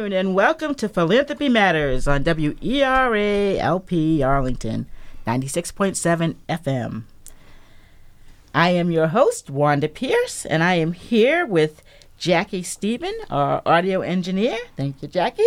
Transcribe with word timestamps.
afternoon, 0.00 0.18
and 0.18 0.34
welcome 0.34 0.74
to 0.74 0.88
Philanthropy 0.88 1.50
Matters 1.50 2.08
on 2.08 2.24
WERA 2.24 3.58
LP 3.58 4.22
Arlington, 4.22 4.86
96.7 5.26 6.36
FM. 6.48 7.02
I 8.54 8.70
am 8.70 8.90
your 8.90 9.08
host, 9.08 9.50
Wanda 9.50 9.88
Pierce, 9.88 10.46
and 10.46 10.62
I 10.62 10.76
am 10.76 10.92
here 10.92 11.44
with 11.44 11.82
Jackie 12.16 12.62
Stephen, 12.62 13.12
our 13.28 13.60
audio 13.66 14.00
engineer. 14.00 14.56
Thank 14.74 15.02
you, 15.02 15.08
Jackie. 15.08 15.44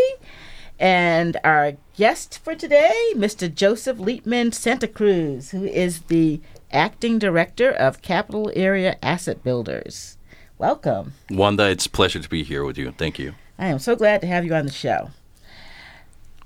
And 0.79 1.39
our 1.43 1.73
guest 1.97 2.37
for 2.43 2.53
today, 2.53 3.13
Mr. 3.15 3.51
Joseph 3.51 3.97
Leitmann 3.97 4.53
Santa 4.53 4.87
Cruz, 4.87 5.49
who 5.49 5.63
is 5.63 6.01
the 6.01 6.41
acting 6.71 7.17
director 7.17 7.71
of 7.71 8.03
Capital 8.03 8.51
Area 8.55 8.97
Asset 9.01 9.43
Builders. 9.43 10.19
Welcome. 10.59 11.13
Wanda, 11.31 11.71
it's 11.71 11.87
a 11.87 11.89
pleasure 11.89 12.19
to 12.19 12.29
be 12.29 12.43
here 12.43 12.63
with 12.63 12.77
you. 12.77 12.91
Thank 12.91 13.17
you. 13.17 13.33
I 13.57 13.67
am 13.67 13.79
so 13.79 13.95
glad 13.95 14.21
to 14.21 14.27
have 14.27 14.45
you 14.45 14.53
on 14.53 14.65
the 14.65 14.71
show. 14.71 15.11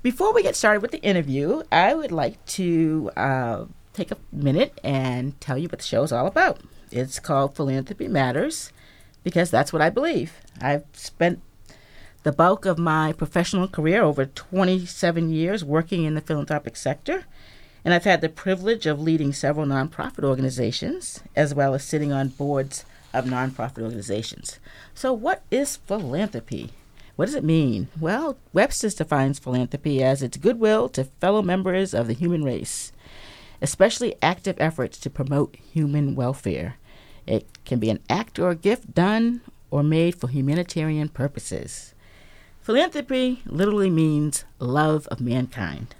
Before 0.02 0.32
we 0.32 0.42
get 0.42 0.56
started 0.56 0.82
with 0.82 0.90
the 0.90 1.02
interview, 1.02 1.62
I 1.72 1.94
would 1.94 2.12
like 2.12 2.44
to 2.46 3.10
uh, 3.16 3.64
take 3.92 4.10
a 4.10 4.16
minute 4.30 4.78
and 4.84 5.38
tell 5.40 5.58
you 5.58 5.68
what 5.68 5.80
the 5.80 5.84
show 5.84 6.02
is 6.02 6.12
all 6.12 6.26
about. 6.26 6.60
It's 6.90 7.18
called 7.18 7.56
Philanthropy 7.56 8.08
Matters 8.08 8.72
because 9.24 9.50
that's 9.50 9.72
what 9.72 9.82
I 9.82 9.90
believe. 9.90 10.34
I've 10.60 10.84
spent 10.92 11.40
the 12.22 12.32
bulk 12.32 12.66
of 12.66 12.78
my 12.78 13.12
professional 13.12 13.68
career, 13.68 14.02
over 14.02 14.26
27 14.26 15.30
years, 15.30 15.64
working 15.64 16.04
in 16.04 16.14
the 16.14 16.20
philanthropic 16.20 16.76
sector. 16.76 17.24
And 17.84 17.94
I've 17.94 18.04
had 18.04 18.20
the 18.20 18.28
privilege 18.28 18.86
of 18.86 19.00
leading 19.00 19.32
several 19.32 19.66
nonprofit 19.66 20.24
organizations, 20.24 21.22
as 21.34 21.54
well 21.54 21.74
as 21.74 21.84
sitting 21.84 22.12
on 22.12 22.28
boards 22.28 22.84
of 23.14 23.24
nonprofit 23.24 23.82
organizations. 23.82 24.58
So, 24.94 25.12
what 25.12 25.42
is 25.50 25.76
philanthropy? 25.76 26.70
What 27.18 27.26
does 27.26 27.34
it 27.34 27.42
mean? 27.42 27.88
Well, 27.98 28.38
Webster's 28.52 28.94
defines 28.94 29.40
philanthropy 29.40 30.04
as 30.04 30.22
its 30.22 30.36
goodwill 30.36 30.88
to 30.90 31.02
fellow 31.02 31.42
members 31.42 31.92
of 31.92 32.06
the 32.06 32.12
human 32.12 32.44
race, 32.44 32.92
especially 33.60 34.14
active 34.22 34.54
efforts 34.60 34.98
to 34.98 35.10
promote 35.10 35.56
human 35.56 36.14
welfare. 36.14 36.76
It 37.26 37.48
can 37.64 37.80
be 37.80 37.90
an 37.90 37.98
act 38.08 38.38
or 38.38 38.50
a 38.50 38.54
gift 38.54 38.94
done 38.94 39.40
or 39.68 39.82
made 39.82 40.14
for 40.14 40.28
humanitarian 40.28 41.08
purposes. 41.08 41.92
Philanthropy 42.60 43.42
literally 43.46 43.90
means 43.90 44.44
love 44.60 45.08
of 45.08 45.20
mankind. 45.20 45.96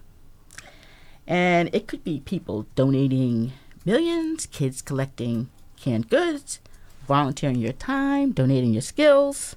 And 1.26 1.68
it 1.74 1.88
could 1.88 2.04
be 2.04 2.20
people 2.20 2.68
donating 2.76 3.54
millions, 3.84 4.46
kids 4.46 4.80
collecting 4.82 5.48
canned 5.80 6.10
goods, 6.10 6.60
volunteering 7.08 7.56
your 7.56 7.72
time, 7.72 8.30
donating 8.30 8.72
your 8.72 8.82
skills. 8.82 9.56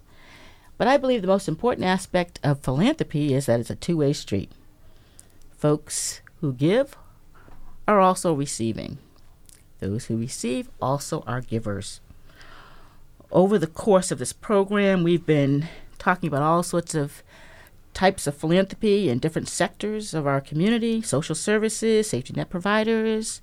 But 0.82 0.88
I 0.88 0.98
believe 0.98 1.22
the 1.22 1.28
most 1.28 1.48
important 1.48 1.86
aspect 1.86 2.40
of 2.42 2.62
philanthropy 2.62 3.36
is 3.36 3.46
that 3.46 3.60
it's 3.60 3.70
a 3.70 3.76
two 3.76 3.98
way 3.98 4.14
street. 4.14 4.52
Folks 5.56 6.22
who 6.40 6.54
give 6.54 6.98
are 7.88 8.00
also 8.00 8.34
receiving. 8.34 8.98
Those 9.80 10.06
who 10.06 10.18
receive 10.18 10.72
also 10.82 11.24
are 11.28 11.40
givers. 11.40 12.02
Over 13.32 13.60
the 13.60 13.68
course 13.68 14.10
of 14.10 14.18
this 14.18 14.34
program, 14.34 15.04
we've 15.04 15.24
been 15.24 15.68
talking 16.00 16.28
about 16.28 16.42
all 16.42 16.64
sorts 16.64 16.96
of 16.96 17.22
types 17.94 18.26
of 18.26 18.36
philanthropy 18.36 19.08
in 19.08 19.20
different 19.20 19.50
sectors 19.50 20.16
of 20.16 20.26
our 20.26 20.42
community 20.42 21.04
social 21.04 21.36
services, 21.36 22.10
safety 22.10 22.34
net 22.36 22.50
providers, 22.50 23.40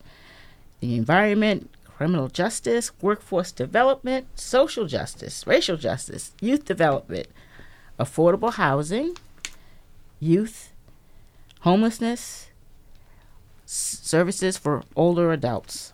the 0.81 0.97
environment, 0.97 1.71
criminal 1.99 2.29
justice, 2.29 2.93
workforce 3.03 3.51
development, 3.51 4.25
social 4.39 4.87
justice, 4.87 5.45
racial 5.49 5.77
justice, 5.77 6.33
youth 6.41 6.65
development, 6.65 7.27
affordable 7.99 8.53
housing, 8.53 9.17
youth, 10.21 10.73
homelessness, 11.63 12.51
s- 13.65 13.99
services 14.01 14.57
for 14.57 14.85
older 14.95 15.33
adults. 15.33 15.93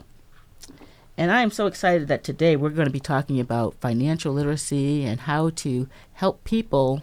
And 1.17 1.33
I 1.33 1.41
am 1.41 1.51
so 1.51 1.67
excited 1.67 2.07
that 2.09 2.23
today 2.23 2.55
we're 2.55 2.69
going 2.69 2.87
to 2.87 2.93
be 2.93 3.01
talking 3.01 3.41
about 3.41 3.81
financial 3.81 4.35
literacy 4.35 5.07
and 5.07 5.21
how 5.21 5.49
to 5.65 5.89
help 6.13 6.45
people 6.45 7.03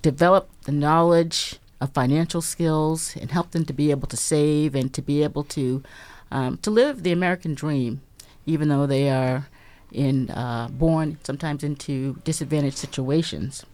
develop 0.00 0.48
the 0.62 0.72
knowledge 0.72 1.56
of 1.82 1.92
financial 1.92 2.40
skills 2.40 3.14
and 3.14 3.30
help 3.30 3.50
them 3.50 3.66
to 3.66 3.74
be 3.74 3.90
able 3.90 4.08
to 4.08 4.16
save 4.16 4.74
and 4.74 4.94
to 4.94 5.02
be 5.02 5.22
able 5.22 5.44
to 5.44 5.82
um, 6.30 6.56
to 6.58 6.70
live 6.70 7.02
the 7.02 7.12
American 7.12 7.54
dream 7.54 8.00
even 8.46 8.68
though 8.68 8.86
they 8.86 9.10
are 9.10 9.48
in 9.92 10.30
uh, 10.30 10.68
born 10.70 11.18
sometimes 11.24 11.62
into 11.62 12.14
disadvantaged 12.24 12.78
situations. 12.78 13.64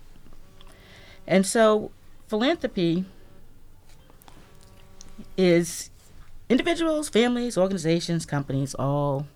And 1.27 1.47
so, 1.47 1.91
philanthropy 2.27 3.05
is 5.37 5.91
individuals, 6.49 7.09
families, 7.09 7.57
organizations, 7.57 8.27
companies 8.27 8.75
all 8.75 9.27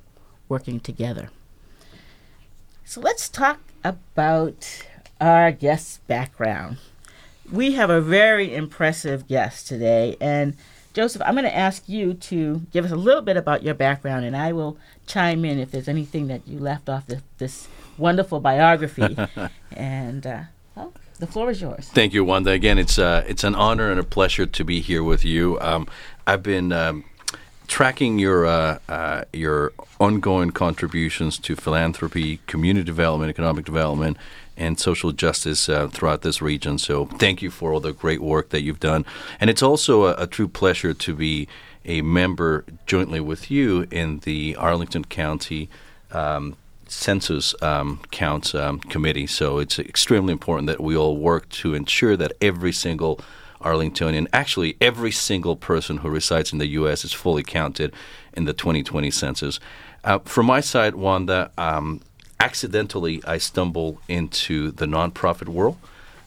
working 0.48 0.80
together. 0.80 1.30
So, 2.84 3.00
let's 3.00 3.28
talk 3.28 3.60
about 3.84 4.84
our 5.20 5.52
guest's 5.52 5.98
background. 6.06 6.78
We 7.50 7.72
have 7.72 7.90
a 7.90 8.00
very 8.00 8.52
impressive 8.54 9.28
guest 9.28 9.68
today, 9.68 10.16
and 10.20 10.56
Joseph, 10.96 11.20
I'm 11.26 11.34
going 11.34 11.44
to 11.44 11.54
ask 11.54 11.86
you 11.90 12.14
to 12.14 12.62
give 12.72 12.86
us 12.86 12.90
a 12.90 12.96
little 12.96 13.20
bit 13.20 13.36
about 13.36 13.62
your 13.62 13.74
background, 13.74 14.24
and 14.24 14.34
I 14.34 14.54
will 14.54 14.78
chime 15.06 15.44
in 15.44 15.58
if 15.58 15.70
there's 15.70 15.88
anything 15.88 16.28
that 16.28 16.48
you 16.48 16.58
left 16.58 16.88
off 16.88 17.06
the, 17.06 17.20
this 17.36 17.68
wonderful 17.98 18.40
biography. 18.40 19.14
and 19.76 20.26
uh, 20.26 20.42
well, 20.74 20.94
the 21.18 21.26
floor 21.26 21.50
is 21.50 21.60
yours. 21.60 21.90
Thank 21.90 22.14
you, 22.14 22.24
Wanda. 22.24 22.50
Again, 22.52 22.78
it's 22.78 22.98
uh, 22.98 23.24
it's 23.28 23.44
an 23.44 23.54
honor 23.54 23.90
and 23.90 24.00
a 24.00 24.04
pleasure 24.04 24.46
to 24.46 24.64
be 24.64 24.80
here 24.80 25.02
with 25.02 25.22
you. 25.22 25.58
Um, 25.60 25.86
I've 26.26 26.42
been 26.42 26.72
um, 26.72 27.04
tracking 27.66 28.18
your 28.18 28.46
uh, 28.46 28.78
uh, 28.88 29.24
your 29.34 29.74
ongoing 30.00 30.50
contributions 30.50 31.38
to 31.40 31.56
philanthropy, 31.56 32.38
community 32.46 32.84
development, 32.84 33.28
economic 33.28 33.66
development, 33.66 34.16
and 34.56 34.78
social 34.80 35.12
justice 35.12 35.68
uh, 35.68 35.88
throughout 35.88 36.22
this 36.22 36.40
region. 36.40 36.78
So 36.78 37.06
thank 37.06 37.42
you 37.42 37.50
for 37.50 37.72
all 37.72 37.80
the 37.80 37.92
great 37.92 38.20
work 38.20 38.50
that 38.50 38.62
you've 38.62 38.80
done. 38.80 39.04
And 39.40 39.50
it's 39.50 39.62
also 39.62 40.04
a, 40.04 40.22
a 40.22 40.26
true 40.26 40.48
pleasure 40.48 40.94
to 40.94 41.14
be 41.14 41.48
a 41.84 42.02
member 42.02 42.64
jointly 42.86 43.20
with 43.20 43.50
you 43.50 43.86
in 43.90 44.20
the 44.20 44.56
Arlington 44.56 45.04
County 45.04 45.68
um, 46.10 46.56
Census 46.88 47.54
um, 47.62 48.00
Counts 48.10 48.54
um, 48.54 48.78
Committee. 48.80 49.26
So 49.26 49.58
it's 49.58 49.78
extremely 49.78 50.32
important 50.32 50.66
that 50.68 50.80
we 50.80 50.96
all 50.96 51.16
work 51.16 51.48
to 51.50 51.74
ensure 51.74 52.16
that 52.16 52.32
every 52.40 52.72
single 52.72 53.20
Arlingtonian, 53.60 54.28
actually 54.32 54.76
every 54.80 55.10
single 55.10 55.56
person 55.56 55.98
who 55.98 56.08
resides 56.08 56.52
in 56.52 56.58
the 56.58 56.66
U.S. 56.68 57.04
is 57.04 57.12
fully 57.12 57.42
counted 57.42 57.92
in 58.34 58.44
the 58.44 58.52
2020 58.52 59.10
census. 59.10 59.58
Uh, 60.04 60.20
from 60.20 60.46
my 60.46 60.60
side, 60.60 60.94
Wanda, 60.94 61.50
um, 61.58 62.00
accidentally 62.40 63.22
I 63.26 63.38
stumble 63.38 64.00
into 64.08 64.70
the 64.70 64.86
nonprofit 64.86 65.48
world. 65.48 65.76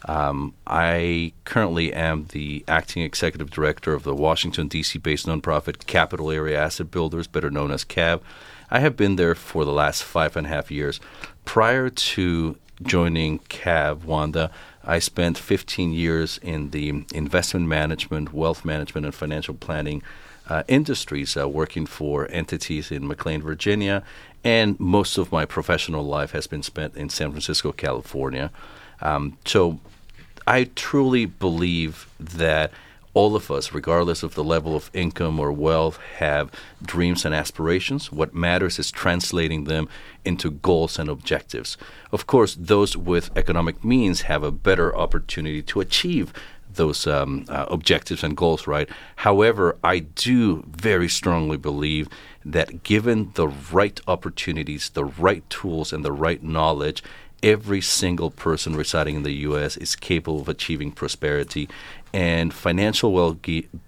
Um, 0.06 0.54
I 0.66 1.34
currently 1.44 1.94
am 1.94 2.28
the 2.32 2.64
acting 2.68 3.04
executive 3.04 3.50
director 3.50 3.94
of 3.94 4.04
the 4.04 4.16
Washington, 4.16 4.68
D.C. 4.68 4.98
based 5.00 5.28
nonprofit 5.28 5.86
Capital 5.88 6.32
Area 6.32 6.60
Asset 6.60 6.90
Builders, 6.90 7.28
better 7.28 7.50
known 7.50 7.72
as 7.72 7.84
CAAB. 7.84 8.22
I 8.72 8.80
have 8.80 8.96
been 8.96 9.18
there 9.18 9.36
for 9.36 9.66
the 9.66 9.74
last 9.74 10.04
five 10.04 10.38
and 10.38 10.48
a 10.48 10.50
half 10.50 10.72
years. 10.72 11.00
Prior 11.44 11.90
to 11.90 12.56
joining 12.82 13.40
CAAB, 13.40 14.04
Wanda, 14.06 14.52
I 14.84 15.00
spent 15.00 15.38
15 15.38 15.92
years 15.92 16.40
in 16.42 16.70
the 16.70 17.06
investment 17.14 17.68
management, 17.68 18.34
wealth 18.34 18.64
management, 18.64 19.06
and 19.06 19.14
financial 19.14 19.54
planning 19.54 20.02
uh, 20.50 20.64
industries, 20.68 21.38
uh, 21.38 21.48
working 21.48 21.86
for 21.86 22.28
entities 22.32 22.92
in 22.92 23.08
McLean, 23.08 23.42
Virginia, 23.42 24.04
and 24.44 24.80
most 24.80 25.18
of 25.18 25.32
my 25.32 25.46
professional 25.46 26.04
life 26.04 26.32
has 26.32 26.48
been 26.48 26.64
spent 26.64 26.96
in 26.96 27.10
San 27.10 27.32
Francisco, 27.32 27.72
California. 27.72 28.52
Um, 29.02 29.38
so 29.46 29.80
I 30.48 30.66
truly 30.76 31.26
believe 31.26 32.10
that 32.20 32.72
all 33.14 33.36
of 33.36 33.50
us, 33.50 33.74
regardless 33.74 34.24
of 34.24 34.36
the 34.36 34.44
level 34.44 34.76
of 34.76 34.90
income 34.94 35.40
or 35.40 35.52
wealth, 35.52 35.98
have 36.18 36.52
dreams 36.82 37.26
and 37.26 37.34
aspirations. 37.34 38.12
What 38.12 38.36
matters 38.36 38.78
is 38.78 38.92
translating 38.92 39.64
them 39.64 39.90
into 40.24 40.52
goals 40.52 41.00
and 41.00 41.10
objectives. 41.10 41.76
Of 42.12 42.28
course, 42.28 42.56
those 42.56 42.96
with 42.96 43.36
economic 43.36 43.84
means 43.84 44.22
have 44.22 44.44
a 44.44 44.52
better 44.52 44.96
opportunity 44.96 45.62
to 45.64 45.82
achieve 45.82 46.32
those 46.74 47.08
um, 47.08 47.46
uh, 47.50 47.66
objectives 47.70 48.24
and 48.24 48.38
goals, 48.38 48.68
right? 48.68 48.90
However, 49.18 49.78
I 49.84 50.00
do 50.00 50.64
very 50.68 51.10
strongly 51.10 51.58
believe 51.58 52.08
that 52.46 52.84
given 52.84 53.32
the 53.36 53.48
right 53.48 54.00
opportunities, 54.08 54.90
the 54.90 55.06
right 55.06 55.48
tools, 55.50 55.92
and 55.92 56.06
the 56.06 56.12
right 56.12 56.42
knowledge, 56.44 57.04
every 57.44 57.82
single 57.82 58.32
person 58.32 58.76
residing 58.76 59.16
in 59.16 59.24
the 59.24 59.34
U.S. 59.48 59.78
is 59.78 59.96
capable 59.96 60.42
of 60.42 60.50
achieving 60.50 60.92
prosperity. 60.92 61.70
And 62.14 62.54
financial 62.54 63.14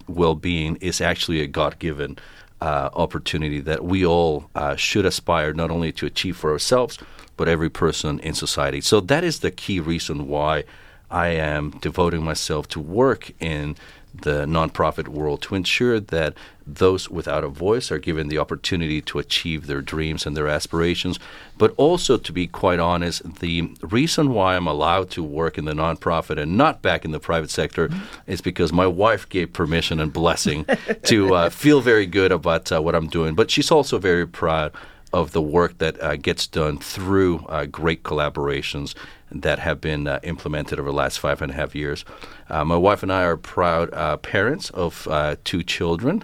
well 0.07 0.35
being 0.35 0.75
is 0.77 1.01
actually 1.01 1.41
a 1.41 1.47
God 1.47 1.79
given 1.79 2.17
uh, 2.61 2.89
opportunity 2.93 3.59
that 3.61 3.83
we 3.83 4.05
all 4.05 4.49
uh, 4.53 4.75
should 4.75 5.05
aspire 5.05 5.53
not 5.53 5.71
only 5.71 5.91
to 5.93 6.05
achieve 6.05 6.37
for 6.37 6.51
ourselves, 6.51 6.99
but 7.35 7.47
every 7.47 7.69
person 7.69 8.19
in 8.19 8.35
society. 8.35 8.81
So 8.81 8.99
that 9.01 9.23
is 9.23 9.39
the 9.39 9.49
key 9.49 9.79
reason 9.79 10.27
why 10.27 10.63
I 11.11 11.27
am 11.29 11.71
devoting 11.81 12.23
myself 12.23 12.67
to 12.69 12.79
work 12.79 13.31
in 13.39 13.75
the 14.13 14.45
nonprofit 14.45 15.07
world 15.07 15.41
to 15.41 15.55
ensure 15.55 15.99
that 15.99 16.33
those 16.67 17.09
without 17.09 17.43
a 17.43 17.47
voice 17.47 17.91
are 17.91 17.97
given 17.97 18.27
the 18.27 18.37
opportunity 18.37 19.01
to 19.01 19.19
achieve 19.19 19.67
their 19.67 19.81
dreams 19.81 20.25
and 20.25 20.35
their 20.35 20.47
aspirations. 20.47 21.17
But 21.57 21.73
also, 21.77 22.17
to 22.17 22.33
be 22.33 22.47
quite 22.47 22.79
honest, 22.79 23.39
the 23.39 23.73
reason 23.81 24.33
why 24.33 24.55
I'm 24.55 24.67
allowed 24.67 25.09
to 25.11 25.23
work 25.23 25.57
in 25.57 25.65
the 25.65 25.73
nonprofit 25.73 26.41
and 26.41 26.57
not 26.57 26.81
back 26.81 27.05
in 27.05 27.11
the 27.11 27.19
private 27.19 27.49
sector 27.49 27.87
mm-hmm. 27.87 28.31
is 28.31 28.41
because 28.41 28.73
my 28.73 28.87
wife 28.87 29.27
gave 29.29 29.53
permission 29.53 29.99
and 29.99 30.11
blessing 30.11 30.65
to 31.05 31.33
uh, 31.33 31.49
feel 31.49 31.81
very 31.81 32.05
good 32.05 32.31
about 32.31 32.71
uh, 32.71 32.81
what 32.81 32.95
I'm 32.95 33.07
doing. 33.07 33.33
But 33.35 33.49
she's 33.49 33.71
also 33.71 33.97
very 33.97 34.27
proud 34.27 34.73
of 35.13 35.31
the 35.31 35.41
work 35.41 35.77
that 35.79 36.01
uh, 36.01 36.15
gets 36.15 36.47
done 36.47 36.77
through 36.77 37.45
uh, 37.49 37.65
great 37.65 38.03
collaborations 38.03 38.95
that 39.31 39.59
have 39.59 39.79
been 39.79 40.07
uh, 40.07 40.19
implemented 40.23 40.79
over 40.79 40.89
the 40.89 40.95
last 40.95 41.19
five 41.19 41.41
and 41.41 41.51
a 41.51 41.55
half 41.55 41.73
years. 41.73 42.03
Uh, 42.49 42.65
my 42.65 42.75
wife 42.75 43.01
and 43.01 43.11
I 43.11 43.23
are 43.23 43.37
proud 43.37 43.93
uh, 43.93 44.17
parents 44.17 44.69
of 44.71 45.07
uh, 45.07 45.37
two 45.43 45.63
children. 45.63 46.23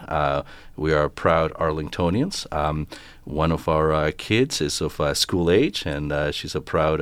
We 0.76 0.94
are 0.94 1.10
proud 1.10 1.54
Arlingtonians. 1.54 2.46
Um, 2.54 2.88
one 3.24 3.52
of 3.52 3.68
our 3.68 4.12
kids 4.12 4.62
is 4.62 4.82
of 4.82 5.18
school 5.18 5.50
age, 5.50 5.86
and 5.86 6.14
she's 6.36 6.54
a 6.54 6.62
proud 6.62 7.00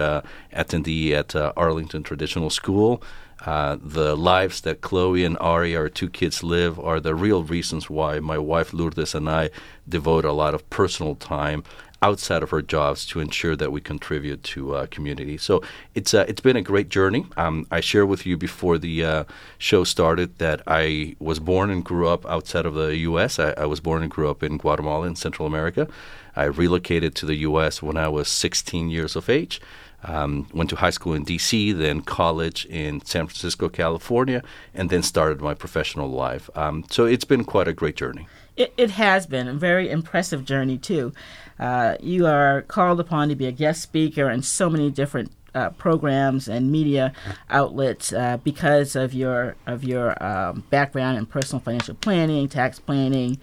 attendee 0.54 1.12
at 1.12 1.36
Arlington 1.36 2.04
Traditional 2.04 2.50
School. 2.50 3.02
The 3.46 4.16
lives 4.18 4.62
that 4.62 4.82
Chloe 4.82 5.24
and 5.24 5.38
Ari, 5.40 5.76
our 5.76 5.90
two 5.90 6.10
kids, 6.10 6.44
live 6.44 6.80
are 6.80 7.00
the 7.00 7.16
real 7.16 7.44
reasons 7.44 7.90
why 7.90 8.20
my 8.20 8.38
wife 8.38 8.74
Lourdes 8.74 9.14
and 9.14 9.30
I 9.30 9.50
devote 9.88 10.26
a 10.26 10.32
lot 10.32 10.54
of 10.54 10.70
personal 10.70 11.16
time 11.16 11.64
outside 12.02 12.44
of 12.44 12.54
our 12.54 12.62
jobs 12.62 13.06
to 13.08 13.20
ensure 13.20 13.56
that 13.56 13.72
we 13.72 13.82
contribute 13.82 14.44
to 14.44 14.76
uh, 14.76 14.86
community. 14.88 15.38
So 15.38 15.64
it's 15.96 16.14
uh, 16.14 16.26
it's 16.28 16.42
been 16.42 16.56
a 16.56 16.62
great 16.62 16.90
journey. 16.90 17.26
Um, 17.38 17.66
I 17.72 17.80
shared 17.80 18.10
with 18.10 18.26
you 18.26 18.38
before 18.38 18.78
the 18.78 19.04
uh, 19.04 19.24
show 19.58 19.84
started 19.84 20.38
that 20.38 20.62
I 20.68 21.16
was 21.20 21.40
born 21.40 21.70
and 21.70 21.84
grew 21.84 22.08
up 22.08 22.26
outside 22.26 22.66
of 22.66 22.74
the 22.74 22.96
U.S. 23.10 23.40
I, 23.40 23.52
I, 23.52 23.66
was 23.66 23.80
born 23.80 24.04
and 24.04 24.12
grew 24.12 24.30
up 24.30 24.44
in 24.44 24.58
Guatemala 24.58 25.08
in 25.08 25.16
Central 25.16 25.48
America. 25.48 25.88
I 26.36 26.44
relocated 26.44 27.16
to 27.16 27.26
the 27.26 27.36
U.S. 27.50 27.82
when 27.82 27.98
I 27.98 28.08
was 28.08 28.28
16 28.28 28.90
years 28.90 29.16
of 29.16 29.30
age. 29.30 29.62
Um, 30.08 30.48
went 30.54 30.70
to 30.70 30.76
high 30.76 30.92
school 30.92 31.16
in 31.16 31.24
D.C., 31.24 31.72
then 31.72 32.02
college 32.02 32.66
in 32.68 33.04
San 33.04 33.26
Francisco, 33.26 33.70
California, 33.70 34.44
and 34.74 34.90
then 34.92 35.02
started 35.02 35.42
my 35.42 35.56
professional 35.56 36.10
life. 36.10 36.48
Um, 36.56 36.86
so 36.92 37.06
it's 37.06 37.26
been 37.26 37.44
quite 37.44 37.68
a 37.68 37.74
great 37.74 37.96
journey. 37.96 38.28
It, 38.56 38.74
it 38.78 38.92
has 38.92 39.26
been 39.26 39.48
a 39.48 39.54
very 39.54 39.90
impressive 39.90 40.46
journey 40.46 40.78
too. 40.78 41.12
Uh, 41.60 41.96
you 42.00 42.26
are 42.28 42.62
called 42.64 43.00
upon 43.00 43.30
to 43.30 43.36
be 43.36 43.48
a 43.48 43.52
guest 43.52 43.82
speaker 43.82 44.30
in 44.30 44.42
so 44.44 44.70
many 44.70 44.92
different 44.92 45.32
uh, 45.56 45.70
programs 45.72 46.48
and 46.48 46.72
media 46.72 47.14
outlets 47.50 48.12
uh, 48.14 48.38
because 48.38 48.96
of 48.96 49.14
your 49.14 49.56
of 49.66 49.84
your 49.84 50.22
um, 50.22 50.64
background 50.70 51.18
in 51.18 51.26
personal 51.26 51.62
financial 51.62 51.96
planning, 51.96 52.48
tax 52.50 52.78
planning, 52.78 53.40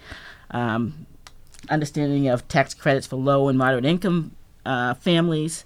um, 0.50 1.06
understanding 1.70 2.28
of 2.28 2.46
tax 2.48 2.74
credits 2.74 3.06
for 3.06 3.16
low 3.16 3.48
and 3.48 3.58
moderate 3.58 3.86
income 3.86 4.36
uh, 4.66 4.94
families, 4.94 5.64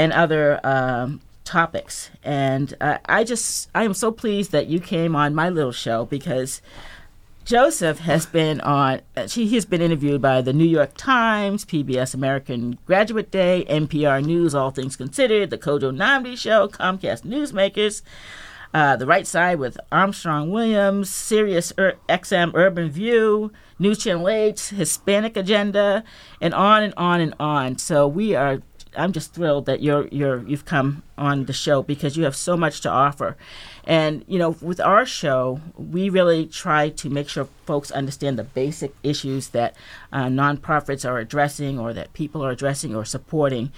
and 0.00 0.14
other 0.14 0.58
um, 0.64 1.20
topics. 1.44 2.10
And 2.24 2.74
uh, 2.80 2.98
I 3.04 3.22
just 3.22 3.68
I 3.74 3.84
am 3.84 3.92
so 3.92 4.10
pleased 4.10 4.50
that 4.52 4.66
you 4.66 4.80
came 4.80 5.14
on 5.14 5.34
my 5.34 5.50
little 5.50 5.72
show 5.72 6.06
because 6.06 6.62
Joseph 7.44 7.98
has 7.98 8.24
been 8.24 8.62
on, 8.62 9.02
he 9.28 9.54
has 9.54 9.66
been 9.66 9.82
interviewed 9.82 10.22
by 10.22 10.40
the 10.40 10.54
New 10.54 10.64
York 10.64 10.92
Times, 10.96 11.66
PBS 11.66 12.14
American 12.14 12.78
Graduate 12.86 13.30
Day, 13.30 13.66
NPR 13.68 14.24
News, 14.24 14.54
All 14.54 14.70
Things 14.70 14.96
Considered, 14.96 15.50
The 15.50 15.58
Kojo 15.58 15.94
Nnamdi 15.94 16.38
Show, 16.38 16.68
Comcast 16.68 17.22
Newsmakers, 17.22 18.00
uh, 18.72 18.96
The 18.96 19.06
Right 19.06 19.26
Side 19.26 19.58
with 19.58 19.78
Armstrong 19.92 20.50
Williams, 20.50 21.10
Sirius 21.10 21.74
Ur- 21.78 21.98
XM 22.08 22.52
Urban 22.54 22.88
View, 22.88 23.52
News 23.78 23.98
Channel 23.98 24.28
8, 24.28 24.60
Hispanic 24.76 25.36
Agenda, 25.36 26.04
and 26.40 26.54
on 26.54 26.82
and 26.84 26.94
on 26.96 27.20
and 27.20 27.34
on. 27.40 27.78
So 27.78 28.06
we 28.06 28.34
are 28.34 28.62
I'm 28.96 29.12
just 29.12 29.34
thrilled 29.34 29.66
that 29.66 29.82
you're 29.82 30.08
you're 30.08 30.46
you've 30.46 30.64
come 30.64 31.02
on 31.16 31.44
the 31.44 31.52
show 31.52 31.82
because 31.82 32.16
you 32.16 32.24
have 32.24 32.36
so 32.36 32.56
much 32.56 32.80
to 32.82 32.90
offer. 32.90 33.36
And, 33.84 34.24
you 34.28 34.38
know, 34.38 34.50
with 34.60 34.80
our 34.80 35.06
show, 35.06 35.60
we 35.76 36.10
really 36.10 36.46
try 36.46 36.90
to 36.90 37.10
make 37.10 37.28
sure 37.28 37.48
folks 37.64 37.90
understand 37.90 38.38
the 38.38 38.44
basic 38.44 38.94
issues 39.02 39.48
that 39.48 39.74
uh, 40.12 40.26
nonprofits 40.26 41.08
are 41.08 41.18
addressing 41.18 41.78
or 41.78 41.92
that 41.94 42.12
people 42.12 42.44
are 42.44 42.50
addressing 42.50 42.94
or 42.94 43.04
supporting. 43.04 43.72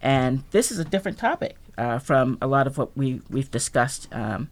And 0.00 0.44
this 0.52 0.70
is 0.70 0.78
a 0.78 0.84
different 0.84 1.18
topic 1.18 1.56
uh, 1.76 1.98
from 1.98 2.38
a 2.40 2.46
lot 2.46 2.66
of 2.66 2.78
what 2.78 2.96
we, 2.96 3.20
we've 3.28 3.50
discussed 3.50 4.08
um, 4.12 4.48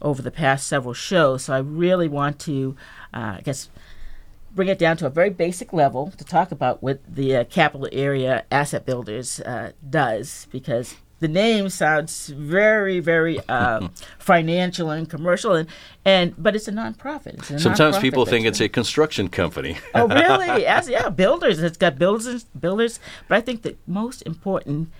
over 0.00 0.20
the 0.22 0.30
past 0.30 0.66
several 0.66 0.94
shows. 0.94 1.44
So 1.44 1.54
I 1.54 1.58
really 1.58 2.08
want 2.08 2.38
to, 2.40 2.76
uh, 3.14 3.36
I 3.38 3.40
guess, 3.44 3.68
bring 4.54 4.68
it 4.68 4.78
down 4.78 4.96
to 4.98 5.06
a 5.06 5.10
very 5.10 5.30
basic 5.30 5.72
level 5.72 6.12
to 6.16 6.24
talk 6.24 6.52
about 6.52 6.82
what 6.82 7.00
the 7.08 7.36
uh, 7.36 7.44
capital 7.44 7.88
area 7.92 8.44
asset 8.50 8.84
builders 8.84 9.40
uh, 9.40 9.72
does 9.88 10.46
because 10.50 10.96
the 11.22 11.28
name 11.28 11.68
sounds 11.68 12.26
very, 12.26 12.98
very 12.98 13.38
uh, 13.48 13.88
financial 14.18 14.90
and 14.90 15.08
commercial, 15.08 15.52
and, 15.54 15.68
and 16.04 16.34
but 16.36 16.56
it's 16.56 16.66
a 16.66 16.72
nonprofit. 16.72 17.34
It's 17.34 17.50
a 17.50 17.60
Sometimes 17.60 17.96
people 17.98 18.26
think 18.26 18.44
it's 18.44 18.60
a 18.60 18.68
construction 18.68 19.28
company. 19.28 19.78
oh, 19.94 20.08
really? 20.08 20.66
As 20.66 20.88
yeah, 20.88 21.08
builders. 21.10 21.62
It's 21.62 21.76
got 21.76 21.96
builders, 21.96 22.44
builders. 22.58 22.98
But 23.28 23.38
I 23.38 23.40
think 23.40 23.62
the 23.62 23.76
most 23.86 24.22
important 24.22 24.90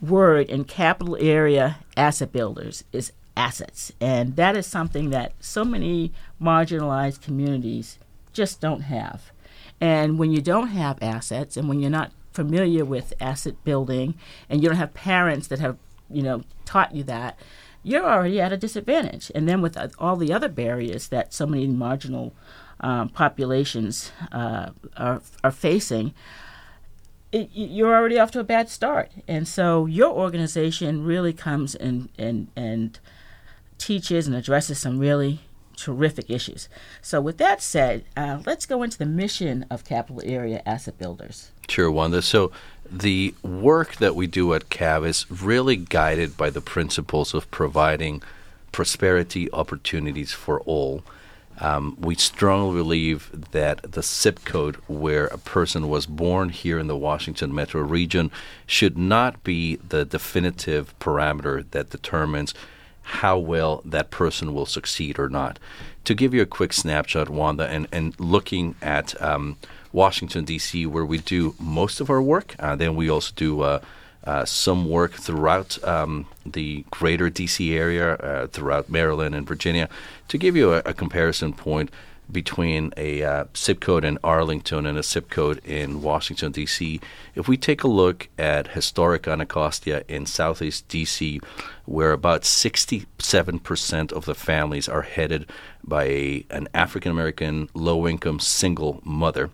word 0.00 0.48
in 0.48 0.64
capital 0.64 1.16
area 1.18 1.78
asset 1.96 2.30
builders 2.30 2.84
is 2.92 3.12
assets, 3.36 3.90
and 4.00 4.36
that 4.36 4.56
is 4.56 4.64
something 4.64 5.10
that 5.10 5.32
so 5.40 5.64
many 5.64 6.12
marginalized 6.40 7.20
communities 7.20 7.98
just 8.32 8.60
don't 8.60 8.82
have. 8.82 9.32
And 9.80 10.18
when 10.18 10.32
you 10.32 10.40
don't 10.40 10.68
have 10.68 11.02
assets, 11.02 11.56
and 11.56 11.68
when 11.68 11.80
you're 11.80 11.90
not 11.90 12.12
familiar 12.32 12.84
with 12.84 13.12
asset 13.20 13.54
building 13.64 14.14
and 14.48 14.62
you 14.62 14.68
don't 14.68 14.78
have 14.78 14.94
parents 14.94 15.48
that 15.48 15.58
have, 15.58 15.76
you 16.10 16.22
know, 16.22 16.42
taught 16.64 16.94
you 16.94 17.02
that, 17.04 17.38
you're 17.82 18.04
already 18.04 18.40
at 18.40 18.52
a 18.52 18.56
disadvantage. 18.56 19.30
And 19.34 19.48
then 19.48 19.62
with 19.62 19.76
uh, 19.76 19.88
all 19.98 20.16
the 20.16 20.32
other 20.32 20.48
barriers 20.48 21.08
that 21.08 21.32
so 21.32 21.46
many 21.46 21.66
marginal 21.66 22.34
um, 22.80 23.08
populations 23.08 24.12
uh, 24.32 24.70
are, 24.96 25.20
are 25.42 25.50
facing, 25.50 26.14
it, 27.32 27.50
you're 27.52 27.94
already 27.94 28.18
off 28.18 28.30
to 28.32 28.40
a 28.40 28.44
bad 28.44 28.68
start. 28.68 29.10
And 29.26 29.46
so 29.46 29.86
your 29.86 30.12
organization 30.12 31.04
really 31.04 31.32
comes 31.32 31.74
and, 31.74 32.08
and, 32.18 32.48
and 32.56 32.98
teaches 33.78 34.26
and 34.26 34.36
addresses 34.36 34.78
some 34.78 34.98
really 34.98 35.40
terrific 35.78 36.28
issues. 36.28 36.68
So, 37.00 37.20
with 37.20 37.38
that 37.38 37.62
said, 37.62 38.04
uh, 38.16 38.42
let's 38.44 38.66
go 38.66 38.82
into 38.82 38.98
the 38.98 39.06
mission 39.06 39.64
of 39.70 39.84
Capital 39.84 40.22
Area 40.24 40.62
Asset 40.66 40.98
Builders. 40.98 41.52
Sure, 41.68 41.90
Wanda. 41.90 42.20
So, 42.22 42.50
the 42.90 43.34
work 43.42 43.96
that 43.96 44.14
we 44.14 44.26
do 44.26 44.54
at 44.54 44.70
CAAB 44.70 45.06
is 45.06 45.30
really 45.30 45.76
guided 45.76 46.36
by 46.36 46.50
the 46.50 46.60
principles 46.60 47.34
of 47.34 47.50
providing 47.50 48.22
prosperity 48.72 49.50
opportunities 49.52 50.32
for 50.32 50.60
all. 50.60 51.02
Um, 51.60 51.96
we 52.00 52.14
strongly 52.14 52.76
believe 52.76 53.50
that 53.50 53.92
the 53.92 54.02
zip 54.02 54.44
code 54.44 54.76
where 54.86 55.26
a 55.26 55.38
person 55.38 55.88
was 55.88 56.06
born 56.06 56.50
here 56.50 56.78
in 56.78 56.86
the 56.86 56.96
Washington 56.96 57.52
metro 57.52 57.82
region 57.82 58.30
should 58.66 58.96
not 58.96 59.42
be 59.42 59.76
the 59.76 60.04
definitive 60.04 60.96
parameter 61.00 61.68
that 61.72 61.90
determines 61.90 62.54
how 63.08 63.38
well 63.38 63.80
that 63.86 64.10
person 64.10 64.52
will 64.52 64.66
succeed 64.66 65.18
or 65.18 65.30
not. 65.30 65.58
To 66.04 66.14
give 66.14 66.34
you 66.34 66.42
a 66.42 66.46
quick 66.46 66.74
snapshot, 66.74 67.30
Wanda, 67.30 67.66
and, 67.66 67.88
and 67.90 68.18
looking 68.20 68.74
at 68.82 69.20
um, 69.22 69.56
Washington, 69.92 70.44
D.C., 70.44 70.84
where 70.84 71.06
we 71.06 71.18
do 71.18 71.54
most 71.58 72.00
of 72.00 72.10
our 72.10 72.20
work, 72.20 72.54
uh, 72.58 72.76
then 72.76 72.94
we 72.94 73.08
also 73.08 73.32
do 73.34 73.62
uh, 73.62 73.80
uh, 74.24 74.44
some 74.44 74.88
work 74.90 75.12
throughout 75.12 75.82
um, 75.84 76.26
the 76.44 76.84
greater 76.90 77.30
D.C. 77.30 77.74
area, 77.74 78.14
uh, 78.16 78.46
throughout 78.48 78.90
Maryland 78.90 79.34
and 79.34 79.46
Virginia. 79.46 79.88
To 80.28 80.36
give 80.36 80.54
you 80.54 80.74
a, 80.74 80.82
a 80.84 80.92
comparison 80.92 81.54
point, 81.54 81.90
between 82.30 82.92
a 82.96 83.22
uh, 83.22 83.44
zip 83.56 83.80
code 83.80 84.04
in 84.04 84.18
Arlington 84.22 84.86
and 84.86 84.98
a 84.98 85.02
zip 85.02 85.30
code 85.30 85.64
in 85.64 86.02
Washington, 86.02 86.52
D.C. 86.52 87.00
If 87.34 87.48
we 87.48 87.56
take 87.56 87.82
a 87.82 87.88
look 87.88 88.28
at 88.38 88.68
historic 88.68 89.26
Anacostia 89.26 90.04
in 90.08 90.26
southeast 90.26 90.88
D.C., 90.88 91.40
where 91.86 92.12
about 92.12 92.42
67% 92.42 94.12
of 94.12 94.24
the 94.26 94.34
families 94.34 94.88
are 94.88 95.02
headed 95.02 95.50
by 95.82 96.04
a, 96.04 96.46
an 96.50 96.68
African 96.74 97.10
American 97.10 97.68
low 97.72 98.06
income 98.06 98.40
single 98.40 99.00
mother, 99.04 99.50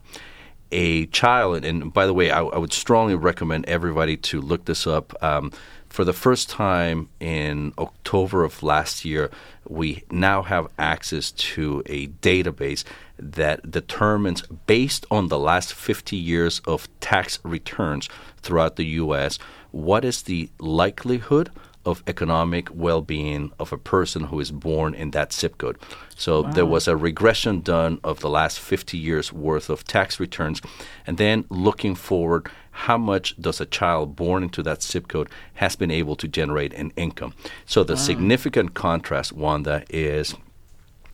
a 0.72 1.06
child, 1.06 1.64
and 1.64 1.92
by 1.92 2.06
the 2.06 2.14
way, 2.14 2.30
I, 2.30 2.42
I, 2.42 2.58
would 2.58 2.72
strongly 2.72 3.14
recommend 3.14 3.66
everybody 3.66 4.16
to 4.16 4.40
look 4.40 4.64
this 4.64 4.86
up. 4.88 5.14
Um, 5.22 5.52
for 5.94 6.04
the 6.04 6.12
first 6.12 6.50
time 6.50 7.08
in 7.20 7.72
October 7.78 8.42
of 8.42 8.64
last 8.64 9.04
year, 9.04 9.30
we 9.68 10.02
now 10.10 10.42
have 10.42 10.66
access 10.76 11.30
to 11.30 11.84
a 11.86 12.08
database 12.08 12.82
that 13.16 13.70
determines, 13.70 14.42
based 14.66 15.06
on 15.08 15.28
the 15.28 15.38
last 15.38 15.72
50 15.72 16.16
years 16.16 16.58
of 16.66 16.88
tax 16.98 17.38
returns 17.44 18.08
throughout 18.42 18.74
the 18.74 18.86
U.S., 19.04 19.38
what 19.70 20.04
is 20.04 20.22
the 20.22 20.50
likelihood 20.58 21.52
of 21.84 22.02
economic 22.06 22.68
well-being 22.74 23.52
of 23.58 23.72
a 23.72 23.78
person 23.78 24.24
who 24.24 24.40
is 24.40 24.50
born 24.50 24.94
in 24.94 25.10
that 25.10 25.32
zip 25.32 25.58
code. 25.58 25.78
So 26.16 26.42
there 26.42 26.66
was 26.66 26.88
a 26.88 26.96
regression 26.96 27.60
done 27.60 28.00
of 28.02 28.20
the 28.20 28.30
last 28.30 28.58
50 28.58 28.96
years 28.96 29.32
worth 29.32 29.68
of 29.68 29.84
tax 29.84 30.18
returns 30.18 30.62
and 31.06 31.18
then 31.18 31.44
looking 31.48 31.94
forward 31.94 32.48
how 32.70 32.98
much 32.98 33.36
does 33.40 33.60
a 33.60 33.66
child 33.66 34.16
born 34.16 34.42
into 34.42 34.62
that 34.62 34.82
zip 34.82 35.06
code 35.08 35.28
has 35.54 35.76
been 35.76 35.90
able 35.90 36.16
to 36.16 36.26
generate 36.26 36.72
an 36.74 36.92
income. 36.96 37.32
So 37.66 37.84
the 37.84 37.96
significant 37.96 38.74
contrast 38.74 39.32
Wanda 39.32 39.84
is 39.88 40.34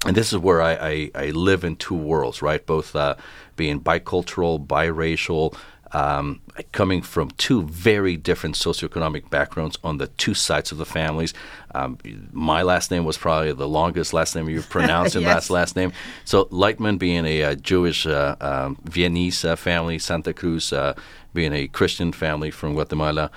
and 0.07 0.17
this 0.17 0.33
is 0.33 0.39
where 0.39 0.63
I, 0.63 0.73
I, 0.73 1.11
I 1.15 1.31
live 1.31 1.63
in 1.63 1.77
two 1.77 1.95
worlds, 1.95 2.41
right? 2.41 2.65
Both 2.65 2.97
uh, 2.97 3.17
being 3.57 3.81
bicultural, 3.81 4.67
biracial, 4.67 5.55
um, 5.93 6.41
coming 6.73 7.03
from 7.03 7.31
two 7.33 7.63
very 7.63 8.17
different 8.17 8.55
socioeconomic 8.55 9.29
backgrounds 9.31 9.77
on 9.83 9.99
the 9.99 10.07
two 10.07 10.35
sides 10.35 10.71
of 10.73 10.79
the 10.79 10.85
families. 10.87 11.35
Um, 11.75 11.99
my 12.33 12.63
last 12.63 12.91
name 12.91 13.05
was 13.05 13.17
probably 13.19 13.53
the 13.53 13.69
longest 13.69 14.13
last 14.13 14.35
name 14.37 14.49
you've 14.49 14.69
pronounced 14.69 15.17
in 15.17 15.23
Yes. 15.31 15.35
last 15.35 15.51
last 15.51 15.77
name. 15.77 15.93
So 16.25 16.45
Leitmann 16.47 16.99
being 16.99 17.25
a, 17.27 17.43
uh 17.43 17.55
Jewish 17.55 18.07
uh, 18.07 18.37
um, 18.41 18.79
Viennese 18.85 19.45
uh, 19.45 19.57
family, 19.57 19.99
Santa 19.99 20.33
Cruz 20.33 20.73
uh, 20.73 20.95
being 21.35 21.53
a 21.53 21.69
Christian 21.69 22.13
family 22.13 22.51
from 22.51 22.75
Guatemala. 22.75 23.31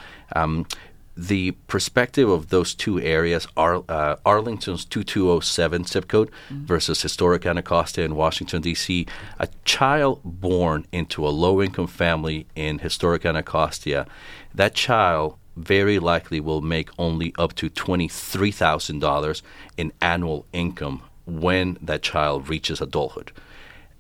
The 1.16 1.52
perspective 1.68 2.28
of 2.28 2.50
those 2.50 2.74
two 2.74 3.00
areas, 3.00 3.48
Ar- 3.56 3.84
uh, 3.88 4.16
Arlington's 4.26 4.84
2207 4.86 5.86
zip 5.86 6.08
code 6.08 6.32
versus 6.50 7.02
historic 7.04 7.46
Anacostia 7.46 8.04
in 8.04 8.16
Washington, 8.16 8.64
D.C., 8.64 9.06
a 9.40 9.48
child 9.64 10.22
born 10.24 10.88
into 10.92 11.28
a 11.28 11.30
low 11.30 11.62
income 11.62 11.88
family 11.88 12.48
in 12.56 12.80
historic 12.80 13.26
Anacostia, 13.26 14.08
that 14.56 14.74
child 14.74 15.38
very 15.56 16.00
likely 16.00 16.40
will 16.40 16.62
make 16.62 16.90
only 16.98 17.34
up 17.38 17.54
to 17.56 17.70
$23,000 17.70 19.42
in 19.78 19.92
annual 20.02 20.48
income 20.52 21.04
when 21.26 21.78
that 21.82 22.02
child 22.02 22.50
reaches 22.50 22.82
adulthood. 22.82 23.32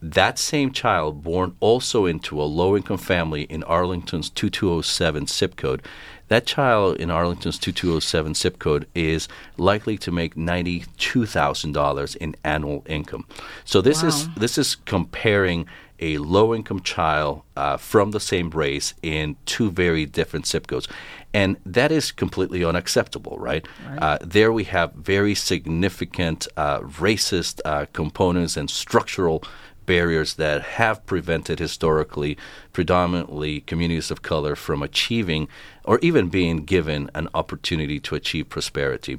That 0.03 0.37
same 0.37 0.73
child, 0.73 1.23
born 1.23 1.55
also 1.61 2.05
into 2.05 2.41
a 2.41 2.43
low 2.43 2.75
income 2.75 2.97
family 2.97 3.43
in 3.43 3.63
Arlington's 3.63 4.29
2207 4.29 5.27
zip 5.27 5.55
code, 5.55 5.81
that 6.27 6.45
child 6.45 6.97
in 6.97 7.09
Arlington's 7.09 7.57
2207 7.57 8.33
zip 8.33 8.59
code 8.59 8.85
is 8.93 9.29
likely 9.55 9.97
to 9.99 10.11
make 10.11 10.35
$92,000 10.35 12.17
in 12.17 12.35
annual 12.43 12.83
income. 12.85 13.25
So 13.63 13.79
this 13.79 14.03
is 14.03 14.27
this 14.35 14.57
is 14.57 14.75
comparing 14.75 15.67
a 15.99 16.17
low 16.17 16.53
income 16.53 16.81
child 16.81 17.43
uh, 17.55 17.77
from 17.77 18.11
the 18.11 18.19
same 18.19 18.49
race 18.49 18.93
in 19.01 19.37
two 19.45 19.71
very 19.71 20.05
different 20.05 20.45
zip 20.45 20.67
codes. 20.67 20.89
And 21.33 21.55
that 21.65 21.93
is 21.93 22.11
completely 22.11 22.63
unacceptable, 22.65 23.37
right? 23.39 23.65
Uh, 23.99 24.17
there 24.21 24.51
we 24.51 24.65
have 24.65 24.93
very 24.93 25.33
significant 25.33 26.47
uh, 26.57 26.81
racist 26.81 27.61
uh, 27.63 27.85
components 27.93 28.57
and 28.57 28.69
structural 28.69 29.43
barriers 29.85 30.35
that 30.35 30.61
have 30.61 31.05
prevented 31.05 31.59
historically 31.59 32.37
predominantly 32.71 33.61
communities 33.61 34.11
of 34.11 34.21
color 34.21 34.55
from 34.55 34.83
achieving 34.83 35.47
or 35.83 35.99
even 35.99 36.29
being 36.29 36.65
given 36.65 37.09
an 37.13 37.27
opportunity 37.33 37.99
to 37.99 38.15
achieve 38.15 38.49
prosperity. 38.49 39.17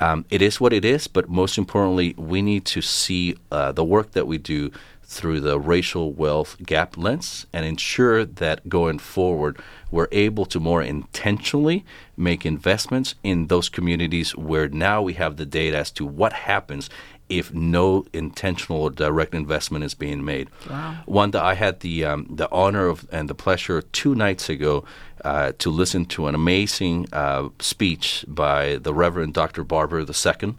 Um, 0.00 0.24
it 0.30 0.42
is 0.42 0.60
what 0.60 0.72
it 0.72 0.84
is, 0.84 1.06
but 1.06 1.28
most 1.28 1.56
importantly, 1.56 2.14
we 2.16 2.42
need 2.42 2.64
to 2.66 2.82
see 2.82 3.36
uh, 3.52 3.70
the 3.70 3.84
work 3.84 4.12
that 4.12 4.26
we 4.26 4.36
do 4.36 4.72
through 5.12 5.40
the 5.40 5.60
racial 5.60 6.12
wealth 6.12 6.56
gap 6.64 6.96
lens 6.96 7.46
and 7.52 7.66
ensure 7.66 8.24
that 8.24 8.68
going 8.68 8.98
forward, 8.98 9.58
we're 9.90 10.08
able 10.10 10.46
to 10.46 10.58
more 10.58 10.82
intentionally 10.82 11.84
make 12.16 12.46
investments 12.46 13.14
in 13.22 13.48
those 13.48 13.68
communities 13.68 14.34
where 14.34 14.68
now 14.68 15.02
we 15.02 15.12
have 15.12 15.36
the 15.36 15.46
data 15.46 15.76
as 15.76 15.90
to 15.90 16.06
what 16.06 16.32
happens 16.32 16.88
if 17.28 17.52
no 17.52 18.04
intentional 18.12 18.82
or 18.82 18.90
direct 18.90 19.34
investment 19.34 19.84
is 19.84 19.94
being 19.94 20.24
made. 20.24 20.48
Wow. 20.68 20.98
that 21.30 21.42
I 21.42 21.54
had 21.54 21.80
the 21.80 22.04
um, 22.04 22.26
the 22.28 22.50
honor 22.50 22.86
of 22.86 23.06
and 23.10 23.28
the 23.28 23.34
pleasure 23.34 23.82
two 23.82 24.14
nights 24.14 24.48
ago 24.48 24.84
uh, 25.24 25.52
to 25.58 25.70
listen 25.70 26.04
to 26.06 26.26
an 26.26 26.34
amazing 26.34 27.06
uh, 27.12 27.48
speech 27.58 28.24
by 28.28 28.76
the 28.76 28.92
Reverend 28.92 29.34
Dr. 29.34 29.64
Barber 29.64 30.00
II, 30.00 30.54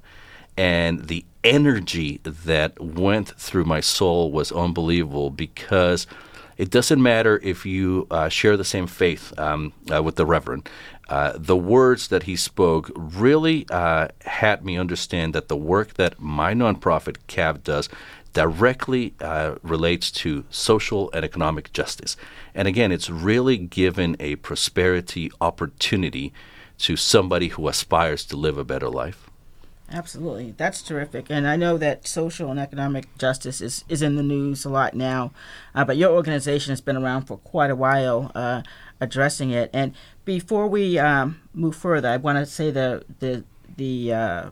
and 0.58 1.08
the 1.08 1.25
energy 1.43 2.20
that 2.24 2.79
went 2.79 3.29
through 3.39 3.65
my 3.65 3.82
soul 3.82 4.32
was 4.32 4.51
unbelievable 4.51 5.29
because 5.29 6.08
it 6.57 6.69
doesn't 6.69 7.01
matter 7.01 7.39
if 7.43 7.65
you 7.65 8.07
uh, 8.12 8.29
share 8.29 8.57
the 8.57 8.65
same 8.65 8.88
faith 8.88 9.38
um, 9.39 9.74
uh, 9.93 10.01
with 10.01 10.15
the 10.15 10.25
Reverend. 10.25 10.69
Uh, 11.10 11.33
the 11.36 11.57
words 11.57 12.07
that 12.07 12.24
he 12.24 12.36
spoke 12.36 12.91
really 12.95 13.65
uh, 13.69 14.07
had 14.22 14.63
me 14.63 14.77
understand 14.77 15.33
that 15.33 15.48
the 15.48 15.57
work 15.57 15.95
that 15.95 16.19
my 16.19 16.53
nonprofit 16.53 17.17
CAAB 17.27 17.63
does 17.63 17.89
directly 18.33 19.13
uh, 19.19 19.55
relates 19.62 20.10
to 20.12 20.43
social 20.50 21.12
and 21.12 21.24
economic 21.24 21.72
justice. 21.74 22.17
And 22.55 22.67
again, 22.67 22.91
it's 22.91 23.10
really 23.10 23.57
given 23.57 24.15
a 24.19 24.38
prosperity 24.38 25.31
opportunity 25.39 26.33
to 26.79 26.95
somebody 26.95 27.50
who 27.50 27.67
aspires 27.67 28.25
to 28.25 28.38
live 28.38 28.57
a 28.57 28.65
better 28.65 28.89
life. 28.89 29.29
Absolutely. 29.91 30.53
That's 30.57 30.81
terrific. 30.81 31.27
And 31.29 31.47
I 31.47 31.55
know 31.55 31.77
that 31.77 32.07
social 32.07 32.49
and 32.49 32.59
economic 32.59 33.15
justice 33.17 33.61
is, 33.61 33.83
is 33.87 34.01
in 34.01 34.15
the 34.15 34.23
news 34.23 34.65
a 34.65 34.69
lot 34.69 34.95
now, 34.95 35.31
uh, 35.75 35.85
but 35.85 35.97
your 35.97 36.11
organization 36.11 36.71
has 36.71 36.81
been 36.81 36.97
around 36.97 37.25
for 37.25 37.37
quite 37.37 37.69
a 37.69 37.75
while 37.75 38.31
uh, 38.33 38.63
addressing 38.99 39.51
it. 39.51 39.69
And 39.73 39.93
before 40.25 40.67
we 40.67 40.97
um, 40.97 41.41
move 41.53 41.75
further, 41.75 42.09
I 42.09 42.17
want 42.17 42.37
to 42.39 42.45
say 42.45 42.71
the, 42.71 43.03
the, 43.19 43.43
the 43.77 44.13
uh, 44.13 44.49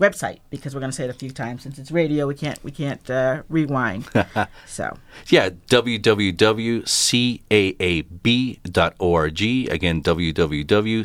website 0.00 0.38
because 0.50 0.74
we're 0.74 0.80
going 0.80 0.92
to 0.92 0.96
say 0.96 1.04
it 1.04 1.10
a 1.10 1.14
few 1.14 1.30
times. 1.30 1.64
Since 1.64 1.78
it's 1.78 1.90
radio, 1.90 2.26
we 2.26 2.34
can't, 2.34 2.62
we 2.64 2.70
can't 2.70 3.10
uh, 3.10 3.42
rewind. 3.48 4.08
so, 4.66 4.96
Yeah, 5.28 5.50
www.caab.org. 5.50 6.20
Again, 9.70 10.02
www.caab.org. 10.02 11.02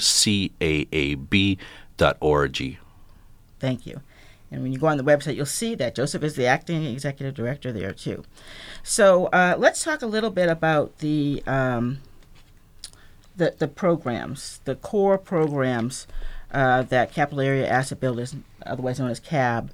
Thank 3.63 3.85
you. 3.85 4.01
And 4.51 4.61
when 4.61 4.73
you 4.73 4.77
go 4.77 4.87
on 4.87 4.97
the 4.97 5.05
website, 5.05 5.37
you'll 5.37 5.45
see 5.45 5.73
that 5.75 5.95
Joseph 5.95 6.21
is 6.21 6.35
the 6.35 6.45
acting 6.45 6.83
executive 6.83 7.33
director 7.33 7.71
there 7.71 7.93
too. 7.93 8.25
So 8.83 9.27
uh, 9.27 9.55
let's 9.57 9.81
talk 9.81 10.01
a 10.01 10.05
little 10.05 10.31
bit 10.31 10.49
about 10.49 10.97
the 10.97 11.41
um, 11.47 11.99
the 13.37 13.55
the 13.57 13.69
programs, 13.69 14.59
the 14.65 14.75
core 14.75 15.17
programs 15.17 16.07
uh, 16.51 16.81
that 16.81 17.13
Capital 17.13 17.39
Area 17.39 17.65
Asset 17.65 18.01
Builders, 18.01 18.35
otherwise 18.65 18.99
known 18.99 19.11
as 19.11 19.21
CAAB, 19.21 19.69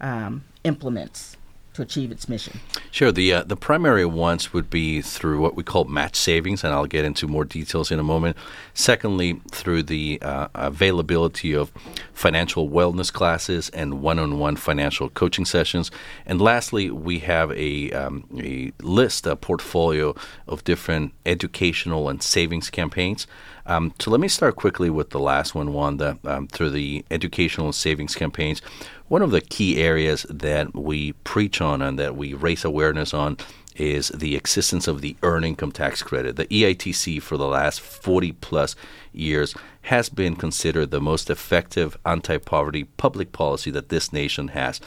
um, 0.00 0.44
implements 0.64 1.36
to 1.74 1.82
achieve 1.82 2.10
its 2.10 2.28
mission. 2.28 2.60
Sure. 2.90 3.12
The 3.12 3.32
uh, 3.32 3.42
the 3.44 3.56
primary 3.56 4.06
ones 4.06 4.52
would 4.52 4.70
be 4.70 5.02
through 5.02 5.40
what 5.40 5.54
we 5.54 5.62
call 5.62 5.84
match 5.84 6.16
savings, 6.16 6.64
and 6.64 6.72
I'll 6.72 6.86
get 6.86 7.04
into 7.04 7.28
more 7.28 7.44
details 7.44 7.90
in 7.90 7.98
a 7.98 8.02
moment. 8.02 8.36
Secondly, 8.72 9.40
through 9.50 9.82
the 9.82 10.18
uh, 10.22 10.48
availability 10.54 11.52
of 11.52 11.72
financial 12.12 12.68
wellness 12.68 13.12
classes 13.12 13.68
and 13.70 14.00
one-on-one 14.00 14.56
financial 14.56 15.10
coaching 15.10 15.44
sessions. 15.44 15.90
And 16.26 16.40
lastly, 16.40 16.90
we 16.90 17.18
have 17.20 17.52
a 17.52 17.90
um, 17.92 18.24
a 18.38 18.72
list, 18.80 19.26
a 19.26 19.36
portfolio 19.36 20.14
of 20.46 20.64
different 20.64 21.12
educational 21.26 22.08
and 22.08 22.22
savings 22.22 22.70
campaigns. 22.70 23.26
Um, 23.66 23.94
so 23.98 24.10
let 24.10 24.20
me 24.20 24.28
start 24.28 24.56
quickly 24.56 24.90
with 24.90 25.10
the 25.10 25.18
last 25.18 25.54
one, 25.54 25.72
Wanda. 25.72 26.18
Um, 26.24 26.46
through 26.48 26.70
the 26.70 27.04
educational 27.10 27.66
and 27.66 27.74
savings 27.74 28.14
campaigns, 28.14 28.60
one 29.08 29.22
of 29.22 29.30
the 29.30 29.40
key 29.40 29.82
areas 29.82 30.26
that 30.30 30.74
we 30.74 31.12
preach 31.12 31.60
on 31.60 31.82
and 31.82 31.98
that 31.98 32.16
we 32.16 32.34
raise 32.34 32.64
awareness 32.64 33.12
on 33.12 33.36
is 33.76 34.08
the 34.08 34.36
existence 34.36 34.86
of 34.86 35.00
the 35.00 35.16
earned 35.22 35.44
income 35.44 35.72
tax 35.72 36.02
credit. 36.02 36.36
The 36.36 36.46
EITC 36.46 37.20
for 37.20 37.36
the 37.36 37.46
last 37.46 37.80
40 37.80 38.32
plus 38.32 38.76
years 39.12 39.54
has 39.82 40.08
been 40.08 40.36
considered 40.36 40.90
the 40.90 41.00
most 41.00 41.28
effective 41.28 41.96
anti 42.06 42.38
poverty 42.38 42.84
public 42.84 43.32
policy 43.32 43.70
that 43.72 43.88
this 43.88 44.12
nation 44.12 44.48
has. 44.48 44.80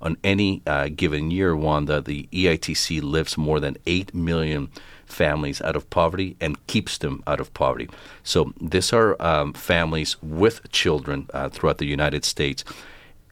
On 0.00 0.16
any 0.22 0.62
uh, 0.66 0.88
given 0.94 1.30
year, 1.30 1.56
Wanda, 1.56 2.00
the 2.00 2.28
EITC 2.32 3.02
lifts 3.02 3.38
more 3.38 3.58
than 3.58 3.78
8 3.86 4.14
million 4.14 4.68
families 5.06 5.62
out 5.62 5.76
of 5.76 5.88
poverty 5.90 6.36
and 6.40 6.64
keeps 6.66 6.98
them 6.98 7.22
out 7.26 7.40
of 7.40 7.52
poverty. 7.54 7.88
So 8.22 8.52
these 8.60 8.92
are 8.92 9.20
um, 9.20 9.54
families 9.54 10.20
with 10.22 10.70
children 10.70 11.28
uh, 11.32 11.48
throughout 11.48 11.78
the 11.78 11.86
United 11.86 12.24
States. 12.24 12.64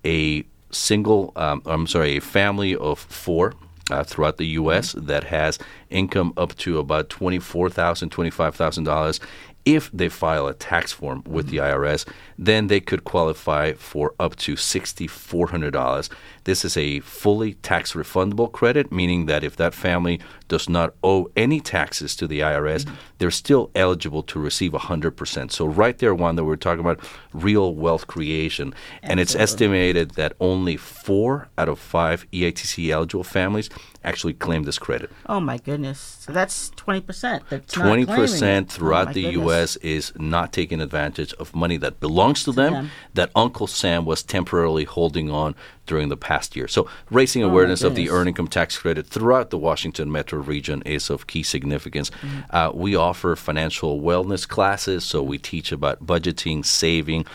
A 0.05 0.45
single, 0.71 1.33
um, 1.37 1.63
I'm 1.67 1.87
sorry, 1.87 2.17
a 2.17 2.21
family 2.21 2.75
of 2.75 2.99
four 2.99 3.55
uh, 3.91 4.05
throughout 4.05 4.39
the 4.39 4.47
U.S. 4.47 4.93
that 4.93 5.25
has 5.25 5.59
income 5.91 6.33
up 6.37 6.57
to 6.57 6.79
about 6.79 7.09
$24,000, 7.11 8.09
$25,000 8.09 9.21
if 9.65 9.91
they 9.93 10.09
file 10.09 10.49
a 10.49 10.55
tax 10.55 10.93
form 10.93 11.23
with 11.27 11.49
the 11.49 11.59
IRS, 11.59 12.07
then 12.37 12.67
they 12.67 12.81
could 12.81 13.05
qualify 13.05 13.73
for 13.75 14.15
up 14.19 14.35
to 14.37 14.55
$6,400. 14.55 16.09
This 16.45 16.65
is 16.65 16.77
a 16.77 17.01
fully 17.01 17.55
tax 17.55 17.93
refundable 17.93 18.51
credit, 18.51 18.93
meaning 18.93 19.27
that 19.27 19.45
if 19.45 19.57
that 19.57 19.75
family 19.75 20.21
does 20.49 20.69
not 20.69 20.95
owe 21.03 21.31
any 21.37 21.61
taxes 21.61 22.15
to 22.17 22.27
the 22.27 22.41
IRS, 22.41 22.89
they're 23.19 23.31
still 23.31 23.71
eligible 23.75 24.23
to 24.25 24.39
receive 24.39 24.73
100%. 24.73 25.51
So, 25.53 25.67
right 25.67 25.97
there, 25.99 26.15
Wanda 26.15 26.45
we're 26.45 26.57
talking 26.57 26.81
about 26.81 27.01
real 27.33 27.75
wealth 27.75 28.07
creation. 28.07 28.75
And 29.03 29.21
it's 29.21 29.35
estimated 29.35 30.13
that 30.13 30.35
only 30.41 30.77
four 30.77 31.49
out 31.57 31.69
of 31.69 31.79
five 31.79 32.27
E 32.33 32.43
EITC 32.43 32.91
eligible 32.91 33.25
families 33.25 33.71
actually 34.05 34.35
claim 34.35 34.65
this 34.65 34.79
credit. 34.79 35.11
Oh 35.27 35.41
my 35.41 35.59
goodness! 35.59 35.99
So 36.21 36.33
that's 36.33 36.71
twenty 36.71 37.01
percent. 37.01 37.45
That's 37.49 37.77
not 37.77 37.87
Twenty 37.87 38.05
claiming 38.05 38.23
percent 38.25 38.69
it. 38.69 38.73
Oh, 38.73 38.77
throughout 38.77 39.07
my 39.07 39.13
the 39.13 39.23
goodness. 39.23 39.43
U.S. 39.45 39.77
is 39.77 40.13
not 40.17 40.53
taking 40.53 40.81
advantage 40.81 41.33
of 41.35 41.55
money 41.55 41.77
that 41.79 42.01
belongs 42.01 42.45
to, 42.45 42.53
them, 42.53 42.73
them. 42.73 42.91
that 43.15 43.31
Uncle 43.35 43.67
Sam 43.67 44.05
was 44.05 44.23
temporarily 44.23 44.85
holding 44.85 45.31
on 45.31 45.55
during 45.87 46.09
the 46.09 46.17
past 46.17 46.57
year. 46.57 46.69
So, 46.69 46.89
raising 47.11 47.43
Oh, 47.43 47.49
awareness 47.49 47.83
of 47.83 47.95
the 47.95 48.11
earned 48.11 48.29
income 48.29 48.49
tax 48.49 48.79
credit 48.79 49.07
throughout 49.07 49.51
the 49.51 49.59
Washington 49.59 50.11
metro 50.13 50.41
region 50.41 50.83
is 50.83 51.11
of 51.11 51.27
key 51.27 51.43
significance. 51.43 52.11
Mm-hmm. 52.11 52.41
Uh, 52.51 52.71
we 52.73 52.95
offer 52.95 53.35
financial 53.37 54.01
wellness 54.01 54.47
classes, 54.47 55.05
so 55.05 55.23
we 55.23 55.39
teach 55.39 55.73
about 55.73 56.07
budgeting, 56.07 56.65
saving, 56.65 57.27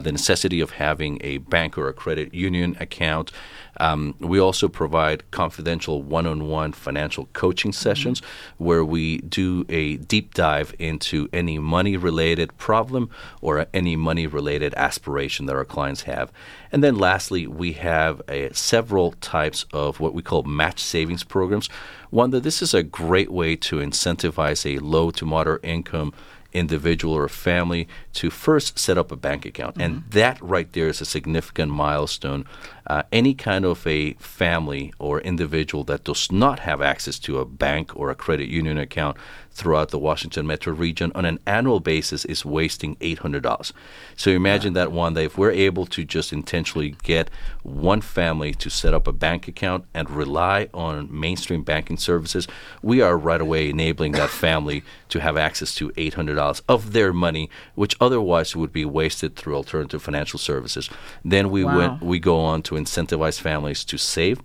the 0.00 0.12
necessity 0.12 0.60
of 0.60 0.72
having 0.72 1.18
a 1.22 1.38
bank 1.38 1.76
or 1.78 1.88
a 1.88 1.92
credit 1.92 2.34
union 2.34 2.76
account. 2.80 3.30
Um, 3.78 4.14
we 4.18 4.38
also 4.38 4.68
provide 4.68 5.30
confidential 5.30 6.02
one 6.02 6.26
on 6.26 6.48
one 6.48 6.72
financial 6.72 7.26
coaching 7.32 7.72
sessions 7.72 8.22
where 8.58 8.84
we 8.84 9.18
do 9.18 9.64
a 9.68 9.96
deep 9.96 10.34
dive 10.34 10.74
into 10.78 11.28
any 11.32 11.58
money 11.58 11.96
related 11.96 12.56
problem 12.58 13.10
or 13.40 13.66
any 13.74 13.96
money 13.96 14.26
related 14.26 14.74
aspiration 14.74 15.46
that 15.46 15.56
our 15.56 15.64
clients 15.64 16.02
have. 16.02 16.32
And 16.72 16.82
then 16.82 16.96
lastly, 16.96 17.46
we 17.46 17.72
have 17.74 18.20
uh, 18.28 18.52
several 18.52 19.12
types 19.12 19.66
of 19.72 20.00
what 20.00 20.14
we 20.14 20.22
call 20.22 20.42
match 20.42 20.80
savings 20.80 21.24
programs. 21.24 21.68
Wanda 22.10 22.40
this 22.40 22.62
is 22.62 22.74
a 22.74 22.82
great 22.82 23.30
way 23.30 23.56
to 23.56 23.76
incentivize 23.76 24.64
a 24.64 24.78
low 24.78 25.10
to 25.12 25.24
moderate 25.24 25.64
income 25.64 26.12
individual 26.54 27.14
or 27.14 27.28
family 27.28 27.88
to 28.14 28.30
first 28.30 28.78
set 28.78 28.96
up 28.96 29.12
a 29.12 29.16
bank 29.16 29.44
account. 29.44 29.76
And 29.78 30.04
that 30.10 30.40
right 30.40 30.72
there 30.72 30.88
is 30.88 31.00
a 31.00 31.04
significant 31.04 31.72
milestone. 31.72 32.46
Uh, 32.86 33.02
any 33.12 33.34
kind 33.34 33.64
of 33.64 33.86
a 33.86 34.12
family 34.14 34.92
or 34.98 35.20
individual 35.20 35.84
that 35.84 36.04
does 36.04 36.30
not 36.30 36.60
have 36.60 36.82
access 36.82 37.18
to 37.18 37.38
a 37.38 37.44
bank 37.44 37.96
or 37.96 38.10
a 38.10 38.14
credit 38.14 38.48
union 38.48 38.78
account 38.78 39.16
throughout 39.54 39.90
the 39.90 39.98
Washington 39.98 40.46
metro 40.46 40.74
region 40.74 41.12
on 41.14 41.24
an 41.24 41.38
annual 41.46 41.80
basis 41.80 42.24
is 42.24 42.44
wasting 42.44 42.96
$800. 42.96 43.72
So 44.16 44.30
imagine 44.30 44.72
that 44.74 44.90
one 44.90 45.14
day 45.14 45.24
if 45.24 45.38
we're 45.38 45.52
able 45.52 45.86
to 45.86 46.04
just 46.04 46.32
intentionally 46.32 46.96
get 47.04 47.30
one 47.62 48.00
family 48.00 48.52
to 48.54 48.68
set 48.68 48.92
up 48.92 49.06
a 49.06 49.12
bank 49.12 49.46
account 49.46 49.84
and 49.94 50.10
rely 50.10 50.68
on 50.74 51.08
mainstream 51.10 51.62
banking 51.62 51.96
services, 51.96 52.48
we 52.82 53.00
are 53.00 53.16
right 53.16 53.40
away 53.40 53.70
enabling 53.70 54.12
that 54.12 54.28
family 54.28 54.82
to 55.08 55.20
have 55.20 55.36
access 55.36 55.74
to 55.76 55.90
$800 55.90 56.62
of 56.68 56.92
their 56.92 57.12
money, 57.12 57.48
which 57.76 57.96
otherwise 58.04 58.50
it 58.50 58.56
would 58.56 58.72
be 58.72 58.84
wasted 58.84 59.36
through 59.36 59.56
alternative 59.56 60.02
financial 60.02 60.38
services. 60.38 60.88
Then 61.24 61.50
we 61.50 61.64
Wow. 61.64 61.76
went, 61.78 62.02
we 62.02 62.18
go 62.20 62.38
on 62.40 62.62
to 62.62 62.74
incentivize 62.74 63.40
families 63.40 63.84
to 63.84 63.96
save. 63.98 64.38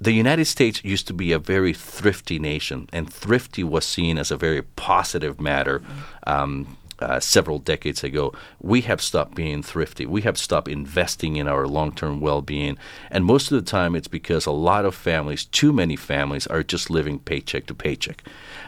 The 0.00 0.12
United 0.12 0.46
States 0.46 0.82
used 0.84 1.06
to 1.06 1.14
be 1.14 1.30
a 1.30 1.38
very 1.38 1.72
thrifty 1.72 2.38
nation, 2.40 2.88
and 2.92 3.08
thrifty 3.08 3.62
was 3.62 3.84
seen 3.84 4.18
as 4.18 4.32
a 4.32 4.36
very 4.36 4.62
positive 4.62 5.40
matter. 5.40 5.80
Um, 6.26 6.76
uh, 7.02 7.20
several 7.20 7.58
decades 7.58 8.04
ago, 8.04 8.32
we 8.60 8.82
have 8.82 9.02
stopped 9.02 9.34
being 9.34 9.62
thrifty. 9.62 10.06
We 10.06 10.22
have 10.22 10.38
stopped 10.38 10.68
investing 10.68 11.36
in 11.36 11.48
our 11.48 11.66
long 11.66 11.92
term 11.92 12.20
well 12.20 12.42
being. 12.42 12.78
And 13.10 13.24
most 13.24 13.50
of 13.50 13.62
the 13.62 13.70
time, 13.70 13.94
it's 13.94 14.08
because 14.08 14.46
a 14.46 14.52
lot 14.52 14.84
of 14.84 14.94
families, 14.94 15.44
too 15.44 15.72
many 15.72 15.96
families, 15.96 16.46
are 16.46 16.62
just 16.62 16.90
living 16.90 17.18
paycheck 17.18 17.66
to 17.66 17.74
paycheck. 17.74 18.22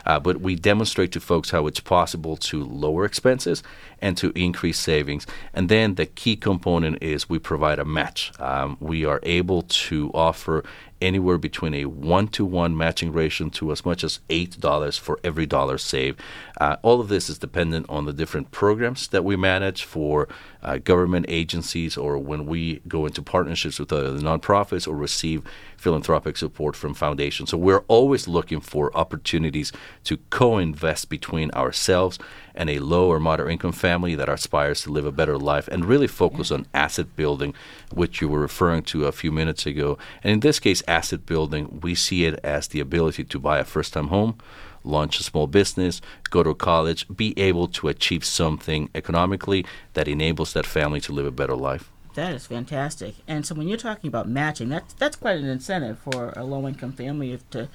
Uh, 0.06 0.20
but 0.20 0.40
we 0.40 0.54
demonstrate 0.54 1.12
to 1.12 1.20
folks 1.20 1.50
how 1.50 1.66
it's 1.66 1.80
possible 1.80 2.36
to 2.36 2.62
lower 2.62 3.04
expenses 3.04 3.62
and 4.00 4.16
to 4.18 4.32
increase 4.34 4.78
savings. 4.78 5.26
And 5.54 5.68
then 5.68 5.94
the 5.94 6.06
key 6.06 6.36
component 6.36 7.02
is 7.02 7.28
we 7.28 7.38
provide 7.38 7.78
a 7.78 7.84
match. 7.84 8.32
Um, 8.38 8.76
we 8.80 9.04
are 9.04 9.20
able 9.22 9.62
to 9.62 10.10
offer 10.12 10.64
anywhere 11.00 11.38
between 11.38 11.74
a 11.74 11.84
one 11.84 12.28
to 12.28 12.44
one 12.44 12.76
matching 12.76 13.12
ratio 13.12 13.48
to 13.48 13.72
as 13.72 13.84
much 13.84 14.04
as 14.04 14.20
eight 14.30 14.58
dollars 14.60 14.96
for 14.96 15.18
every 15.22 15.46
dollar 15.46 15.78
saved. 15.78 16.20
Uh, 16.60 16.76
all 16.82 17.00
of 17.00 17.08
this 17.08 17.28
is 17.28 17.38
dependent 17.38 17.86
on 17.88 18.04
the 18.04 18.12
different 18.12 18.50
programs 18.50 19.08
that 19.08 19.24
we 19.24 19.36
manage 19.36 19.84
for 19.84 20.28
uh, 20.64 20.78
government 20.78 21.26
agencies 21.28 21.96
or 21.96 22.18
when 22.18 22.46
we 22.46 22.80
go 22.88 23.06
into 23.06 23.22
partnerships 23.22 23.78
with 23.78 23.92
other 23.92 24.12
nonprofits 24.12 24.88
or 24.88 24.96
receive 24.96 25.42
philanthropic 25.76 26.36
support 26.36 26.74
from 26.74 26.94
foundations. 26.94 27.50
So 27.50 27.58
we're 27.58 27.84
always 27.88 28.26
looking 28.26 28.60
for 28.60 28.96
opportunities 28.96 29.72
to 30.04 30.16
co-invest 30.30 31.08
between 31.08 31.50
ourselves 31.50 32.18
and 32.54 32.70
a 32.70 32.78
low 32.78 33.08
or 33.08 33.20
moderate 33.20 33.52
income 33.52 33.72
family 33.72 34.14
that 34.14 34.28
aspires 34.28 34.82
to 34.82 34.90
live 34.90 35.04
a 35.04 35.12
better 35.12 35.36
life 35.36 35.68
and 35.68 35.84
really 35.84 36.06
focus 36.06 36.50
on 36.50 36.66
asset 36.72 37.14
building, 37.16 37.52
which 37.92 38.20
you 38.20 38.28
were 38.28 38.40
referring 38.40 38.82
to 38.82 39.06
a 39.06 39.12
few 39.12 39.32
minutes 39.32 39.66
ago. 39.66 39.98
And 40.22 40.32
in 40.32 40.40
this 40.40 40.60
case, 40.60 40.82
asset 40.88 41.26
building, 41.26 41.80
we 41.82 41.94
see 41.94 42.24
it 42.24 42.38
as 42.42 42.68
the 42.68 42.80
ability 42.80 43.24
to 43.24 43.38
buy 43.38 43.58
a 43.58 43.64
first 43.64 43.92
time 43.92 44.08
home, 44.08 44.38
launch 44.84 45.18
a 45.18 45.22
small 45.22 45.46
business, 45.46 46.00
go 46.30 46.42
to 46.42 46.54
college, 46.54 47.06
be 47.14 47.32
able 47.38 47.66
to 47.68 47.88
achieve 47.88 48.24
something 48.24 48.90
economically 48.94 49.64
that 49.94 50.06
enables 50.08 50.52
that 50.52 50.66
family 50.66 51.00
to 51.00 51.12
live 51.12 51.26
a 51.26 51.30
better 51.30 51.56
life. 51.56 51.90
That 52.14 52.32
is 52.32 52.46
fantastic. 52.46 53.16
And 53.26 53.44
so 53.44 53.56
when 53.56 53.66
you're 53.66 53.76
talking 53.76 54.06
about 54.08 54.28
matching, 54.28 54.68
that's 54.68 54.94
that's 54.94 55.16
quite 55.16 55.36
an 55.38 55.46
incentive 55.46 55.98
for 55.98 56.32
a 56.36 56.44
low 56.44 56.68
income 56.68 56.92
family 56.92 57.36
to 57.50 57.68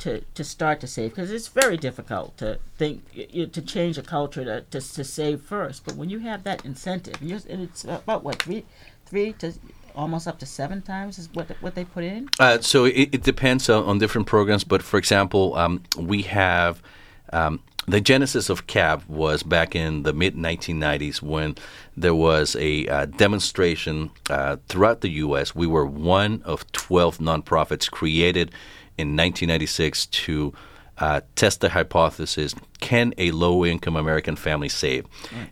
to 0.00 0.20
to 0.20 0.44
start 0.44 0.80
to 0.80 0.86
save 0.86 1.10
because 1.10 1.30
it's 1.30 1.48
very 1.48 1.78
difficult 1.78 2.36
to 2.36 2.58
think 2.76 3.04
y- 3.16 3.26
y- 3.34 3.44
to 3.46 3.62
change 3.62 3.96
a 3.96 4.02
culture 4.02 4.44
to, 4.44 4.60
to 4.60 4.94
to 4.94 5.02
save 5.02 5.40
first. 5.40 5.86
But 5.86 5.96
when 5.96 6.10
you 6.10 6.18
have 6.18 6.44
that 6.44 6.64
incentive, 6.66 7.22
and 7.22 7.62
it's 7.62 7.84
about 7.84 8.22
what 8.22 8.42
three 8.42 8.66
three 9.06 9.32
to 9.34 9.54
almost 9.96 10.28
up 10.28 10.38
to 10.38 10.46
seven 10.46 10.82
times 10.82 11.18
is 11.18 11.28
what 11.32 11.50
what 11.60 11.74
they 11.74 11.84
put 11.84 12.04
in. 12.04 12.28
Uh, 12.38 12.60
so 12.60 12.84
it, 12.84 13.08
it 13.12 13.22
depends 13.22 13.68
on, 13.68 13.84
on 13.84 13.98
different 13.98 14.26
programs, 14.26 14.64
but 14.64 14.82
for 14.82 14.98
example, 14.98 15.54
um, 15.56 15.82
we 15.98 16.22
have 16.22 16.82
um, 17.32 17.60
the 17.88 18.00
genesis 18.00 18.50
of 18.50 18.66
CAAB 18.66 19.08
was 19.08 19.42
back 19.42 19.76
in 19.76 20.02
the 20.02 20.12
mid 20.12 20.34
1990s 20.34 21.22
when 21.22 21.54
there 21.96 22.14
was 22.14 22.56
a 22.56 22.86
uh, 22.88 23.04
demonstration 23.06 24.10
uh, 24.28 24.56
throughout 24.68 25.00
the 25.00 25.10
U.S. 25.10 25.54
We 25.54 25.66
were 25.66 25.86
one 25.86 26.42
of 26.44 26.70
12 26.72 27.18
nonprofits 27.18 27.90
created 27.90 28.50
in 28.98 29.08
1996 29.08 30.06
to 30.06 30.52
uh, 30.98 31.20
test 31.34 31.60
the 31.60 31.70
hypothesis 31.70 32.54
can 32.80 33.12
a 33.18 33.30
low 33.30 33.64
income 33.64 33.96
American 33.96 34.36
family 34.36 34.68
save? 34.68 35.06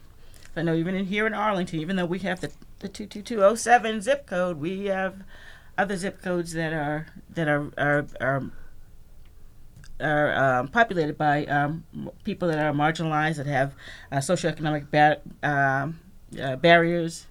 I 0.56 0.62
know 0.62 0.76
even 0.76 0.96
in 0.96 1.06
here 1.06 1.28
in 1.28 1.34
Arlington, 1.34 1.80
even 1.80 1.98
though 1.98 2.06
we 2.06 2.20
have 2.20 2.40
the 2.40 2.52
the 2.80 2.88
two 2.88 3.06
two 3.06 3.22
two 3.22 3.44
oh 3.44 3.56
seven 3.56 4.02
zip 4.02 4.26
code, 4.28 4.60
we 4.60 4.86
have 4.86 5.24
other 5.78 5.98
zip 5.98 6.22
codes 6.22 6.54
that 6.54 6.74
are 6.74 7.08
that 7.30 7.48
are 7.48 7.72
are 7.78 8.06
are, 8.22 8.52
are 10.00 10.60
um, 10.60 10.68
populated 10.68 11.18
by 11.18 11.46
um, 11.46 11.84
people 12.24 12.48
that 12.48 12.60
are 12.60 12.72
marginalized 12.72 13.38
that 13.38 13.48
have 13.48 13.74
uh, 14.12 14.18
socioeconomic 14.18 15.20
um, 15.44 16.00
uh, 16.40 16.56
barriers. 16.58 17.28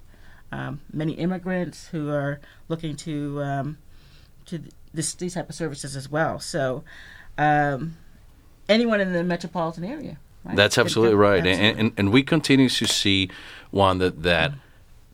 Um, 0.52 0.80
many 0.92 1.14
immigrants 1.14 1.88
who 1.88 2.10
are 2.10 2.38
looking 2.68 2.94
to 2.96 3.42
um, 3.42 3.78
to 4.46 4.62
this, 4.92 5.14
these 5.14 5.34
type 5.34 5.48
of 5.48 5.54
services 5.54 5.96
as 5.96 6.10
well. 6.10 6.38
So, 6.38 6.84
um, 7.38 7.96
anyone 8.68 9.00
in 9.00 9.12
the 9.12 9.24
metropolitan 9.24 9.84
area. 9.84 10.18
Right? 10.44 10.56
That's 10.56 10.76
absolutely 10.76 11.14
right, 11.14 11.38
Absolutely. 11.38 11.68
And, 11.68 11.78
and 11.78 11.92
and 11.96 12.12
we 12.12 12.22
continue 12.22 12.68
to 12.68 12.86
see 12.86 13.30
Wanda 13.70 14.10
that 14.10 14.52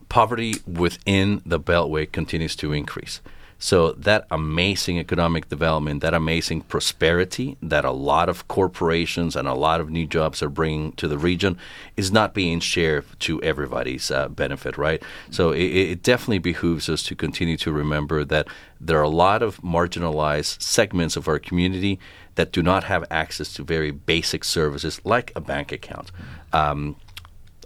poverty 0.08 0.54
within 0.66 1.42
the 1.46 1.60
Beltway 1.60 2.10
continues 2.10 2.56
to 2.56 2.72
increase. 2.72 3.20
So 3.58 3.92
that 3.92 4.26
amazing 4.30 4.98
economic 4.98 5.48
development, 5.48 6.00
that 6.02 6.14
amazing 6.14 6.62
prosperity 6.62 7.56
that 7.60 7.84
a 7.84 7.90
lot 7.90 8.28
of 8.28 8.46
corporations 8.46 9.34
and 9.34 9.48
a 9.48 9.54
lot 9.54 9.80
of 9.80 9.90
new 9.90 10.06
jobs 10.06 10.42
are 10.42 10.48
bringing 10.48 10.92
to 10.92 11.08
the 11.08 11.18
region 11.18 11.58
is 11.96 12.12
not 12.12 12.34
being 12.34 12.60
shared 12.60 13.04
to 13.20 13.42
everybody's 13.42 14.12
uh, 14.12 14.28
benefit, 14.28 14.78
right? 14.78 15.02
So 15.30 15.50
it, 15.50 15.64
it 15.64 16.02
definitely 16.02 16.38
behooves 16.38 16.88
us 16.88 17.02
to 17.04 17.16
continue 17.16 17.56
to 17.58 17.72
remember 17.72 18.24
that 18.24 18.46
there 18.80 18.98
are 18.98 19.02
a 19.02 19.08
lot 19.08 19.42
of 19.42 19.60
marginalized 19.60 20.62
segments 20.62 21.16
of 21.16 21.26
our 21.26 21.40
community 21.40 21.98
that 22.36 22.52
do 22.52 22.62
not 22.62 22.84
have 22.84 23.04
access 23.10 23.52
to 23.54 23.64
very 23.64 23.90
basic 23.90 24.44
services 24.44 25.00
like 25.04 25.32
a 25.34 25.40
bank 25.40 25.72
account. 25.72 26.12
Um, 26.52 26.94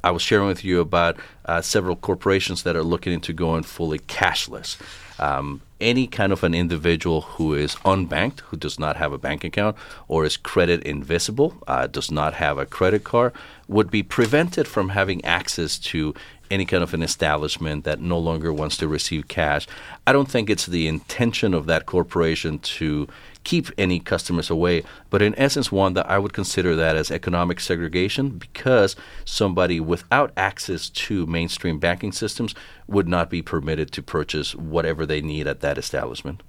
I 0.03 0.11
was 0.11 0.23
sharing 0.23 0.49
with 0.49 0.65
you 0.65 0.81
about 0.81 1.19
uh, 1.45 1.61
several 1.61 1.97
corporations 1.97 2.63
that 2.63 2.75
are 2.75 2.83
looking 2.83 3.13
into 3.13 3.35
going 3.35 3.63
fully 3.63 3.99
cashless. 3.99 4.81
Um, 5.21 5.61
any 5.83 6.07
kind 6.07 6.33
of 6.33 6.45
an 6.45 6.55
individual 6.55 7.23
who 7.23 7.53
is 7.53 7.75
unbanked, 7.85 8.41
who 8.41 8.57
does 8.57 8.79
not 8.79 8.97
have 8.97 9.13
a 9.13 9.19
bank 9.19 9.45
account, 9.45 9.77
or 10.09 10.25
is 10.25 10.37
credit 10.37 10.83
invisible, 10.85 11.55
uh, 11.67 11.87
does 11.87 12.11
not 12.11 12.35
have 12.35 12.57
a 12.57 12.65
credit 12.65 13.05
card, 13.05 13.33
would 13.69 13.91
be 13.91 14.03
prevented 14.03 14.67
from 14.67 14.91
having 14.91 15.23
access 15.25 15.79
to 15.79 16.15
any 16.51 16.65
kind 16.65 16.83
of 16.83 16.95
an 16.95 17.03
establishment 17.03 17.85
that 17.85 18.01
no 18.01 18.19
longer 18.19 18.53
wants 18.53 18.77
to 18.77 18.87
receive 18.87 19.27
cash. 19.27 19.67
I 20.07 20.13
don't 20.13 20.31
think 20.31 20.49
it's 20.49 20.67
the 20.67 20.87
intention 20.87 21.55
of 21.55 21.67
that 21.67 21.87
corporation 21.87 22.59
to 22.59 23.09
keep 23.45 23.69
any 23.77 23.99
customers 23.99 24.51
away, 24.51 24.83
but 25.11 25.23
in 25.23 25.35
essence, 25.39 25.73
Wanda 25.73 26.07
I 26.09 26.19
would 26.19 26.33
consider 26.33 26.77
that 26.77 26.97
as 26.97 27.11
economic 27.11 27.61
segregation 27.61 28.31
because 28.31 28.97
somebody 29.25 29.81
without 29.81 30.33
access 30.37 30.89
to 30.89 31.27
mainstream 31.27 31.79
banking 31.79 32.13
systems 32.13 32.55
would 32.87 33.09
not 33.09 33.31
be 33.31 33.43
permitted 33.43 33.91
to 33.93 34.03
purchase 34.03 34.55
whatever 34.55 35.07
they 35.07 35.21
need 35.21 35.47
at 35.47 35.61
that 35.61 35.79
establishment. 35.79 36.43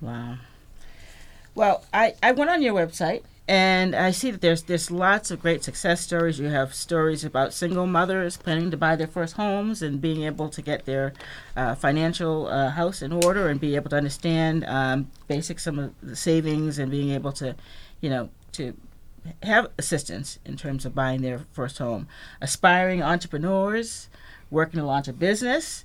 Wow. 0.00 0.36
Well, 1.54 1.84
I, 1.92 2.14
I 2.22 2.32
went 2.32 2.50
on 2.50 2.62
your 2.62 2.74
website 2.74 3.22
and 3.46 3.94
I 3.94 4.10
see 4.10 4.30
that 4.30 4.40
there's 4.40 4.62
there's 4.62 4.90
lots 4.90 5.30
of 5.30 5.40
great 5.40 5.62
success 5.62 6.00
stories. 6.00 6.38
You 6.38 6.46
have 6.48 6.74
stories 6.74 7.24
about 7.24 7.52
single 7.52 7.86
mothers 7.86 8.36
planning 8.38 8.70
to 8.70 8.76
buy 8.76 8.96
their 8.96 9.06
first 9.06 9.34
homes 9.34 9.82
and 9.82 10.00
being 10.00 10.22
able 10.24 10.48
to 10.48 10.62
get 10.62 10.86
their 10.86 11.12
uh, 11.54 11.74
financial 11.74 12.46
uh, 12.46 12.70
house 12.70 13.02
in 13.02 13.12
order 13.12 13.48
and 13.48 13.60
be 13.60 13.76
able 13.76 13.90
to 13.90 13.96
understand 13.96 14.64
um, 14.64 15.10
basic 15.28 15.58
some 15.60 15.78
of 15.78 15.94
the 16.02 16.16
savings 16.16 16.78
and 16.78 16.90
being 16.90 17.10
able 17.10 17.32
to, 17.32 17.54
you 18.00 18.08
know, 18.08 18.30
to 18.52 18.74
have 19.42 19.68
assistance 19.78 20.38
in 20.44 20.56
terms 20.56 20.86
of 20.86 20.94
buying 20.94 21.20
their 21.20 21.40
first 21.52 21.78
home. 21.78 22.08
Aspiring 22.40 23.02
entrepreneurs 23.02 24.08
working 24.50 24.80
to 24.80 24.86
launch 24.86 25.08
a 25.08 25.12
business 25.12 25.84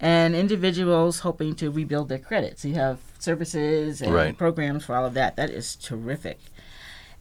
and 0.00 0.34
individuals 0.34 1.20
hoping 1.20 1.54
to 1.54 1.70
rebuild 1.70 2.08
their 2.08 2.18
credit. 2.18 2.58
So 2.58 2.68
you 2.68 2.74
have 2.74 2.98
services 3.18 4.02
and 4.02 4.12
Right. 4.12 4.36
programs 4.36 4.84
for 4.84 4.94
all 4.96 5.06
of 5.06 5.14
that. 5.14 5.36
That 5.36 5.50
is 5.50 5.76
terrific. 5.76 6.38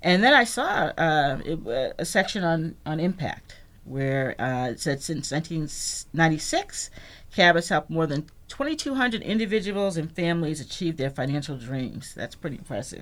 And 0.05 0.23
then 0.23 0.35
I 0.35 0.43
saw 0.43 0.91
uh, 0.99 1.39
it, 1.43 1.67
uh, 1.67 1.93
a 1.97 2.05
section 2.05 2.43
on, 2.43 2.75
on 2.85 2.99
impact 2.99 3.55
where 3.85 4.39
uh, 4.39 4.69
it 4.69 4.79
said 4.79 5.01
since 5.01 5.31
1996, 5.31 6.91
CAAB 7.35 7.55
has 7.55 7.69
helped 7.69 7.89
more 7.89 8.05
than 8.05 8.27
2,200 8.47 9.23
individuals 9.23 9.97
and 9.97 10.11
families 10.11 10.61
achieve 10.61 10.97
their 10.97 11.09
financial 11.09 11.57
dreams. 11.57 12.13
That's 12.13 12.35
pretty 12.35 12.57
impressive. 12.57 13.01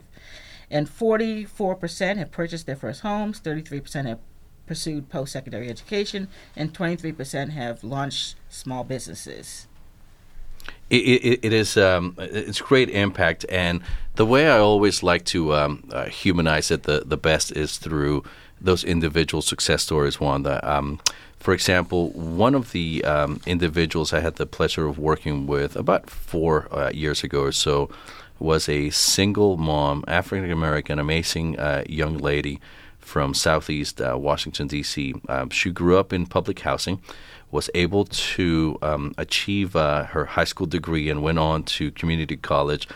And 0.71 0.87
44% 0.87 2.15
have 2.15 2.31
purchased 2.31 2.67
their 2.67 2.77
first 2.77 3.01
homes, 3.01 3.41
33% 3.41 4.05
have 4.05 4.19
pursued 4.65 5.09
post 5.09 5.33
secondary 5.33 5.69
education, 5.69 6.29
and 6.55 6.73
23% 6.73 7.49
have 7.49 7.83
launched 7.83 8.35
small 8.47 8.85
businesses. 8.85 9.67
It, 10.89 10.95
it, 10.95 11.39
it 11.43 11.53
is 11.53 11.77
um, 11.77 12.15
it's 12.19 12.61
great 12.61 12.89
impact, 12.89 13.45
and 13.49 13.81
the 14.15 14.25
way 14.25 14.49
I 14.49 14.59
always 14.59 15.01
like 15.01 15.25
to 15.25 15.55
um, 15.55 15.89
uh, 15.91 16.05
humanize 16.05 16.69
it 16.69 16.83
the, 16.83 17.03
the 17.05 17.17
best 17.17 17.51
is 17.51 17.77
through 17.77 18.23
those 18.61 18.83
individual 18.83 19.41
success 19.41 19.83
stories. 19.83 20.17
That, 20.17 20.63
um, 20.63 20.99
for 21.39 21.53
example, 21.53 22.11
one 22.11 22.55
of 22.55 22.71
the 22.71 23.03
um, 23.03 23.41
individuals 23.45 24.13
I 24.13 24.19
had 24.19 24.35
the 24.35 24.45
pleasure 24.45 24.87
of 24.87 24.97
working 24.97 25.47
with 25.47 25.75
about 25.75 26.09
four 26.09 26.67
uh, 26.71 26.91
years 26.93 27.23
ago 27.23 27.41
or 27.41 27.51
so 27.51 27.89
was 28.39 28.69
a 28.69 28.89
single 28.91 29.57
mom, 29.57 30.03
African 30.07 30.51
American, 30.51 30.99
amazing 30.99 31.59
uh, 31.59 31.83
young 31.87 32.17
lady 32.17 32.59
from 32.99 33.33
Southeast 33.33 34.01
uh, 34.01 34.17
Washington 34.17 34.67
D.C. 34.67 35.13
Um, 35.27 35.49
she 35.49 35.71
grew 35.71 35.97
up 35.97 36.13
in 36.13 36.25
public 36.25 36.59
housing 36.59 37.01
was 37.53 37.69
able 37.75 38.05
to 38.05 38.79
um, 38.81 39.13
achieve 39.15 39.75
uh, 39.75 40.05
her 40.05 40.25
high 40.25 40.43
school 40.43 40.65
degree 40.65 41.07
and 41.07 41.21
went 41.21 41.37
on 41.37 41.63
to 41.63 41.91
community 41.91 42.35
college. 42.35 42.87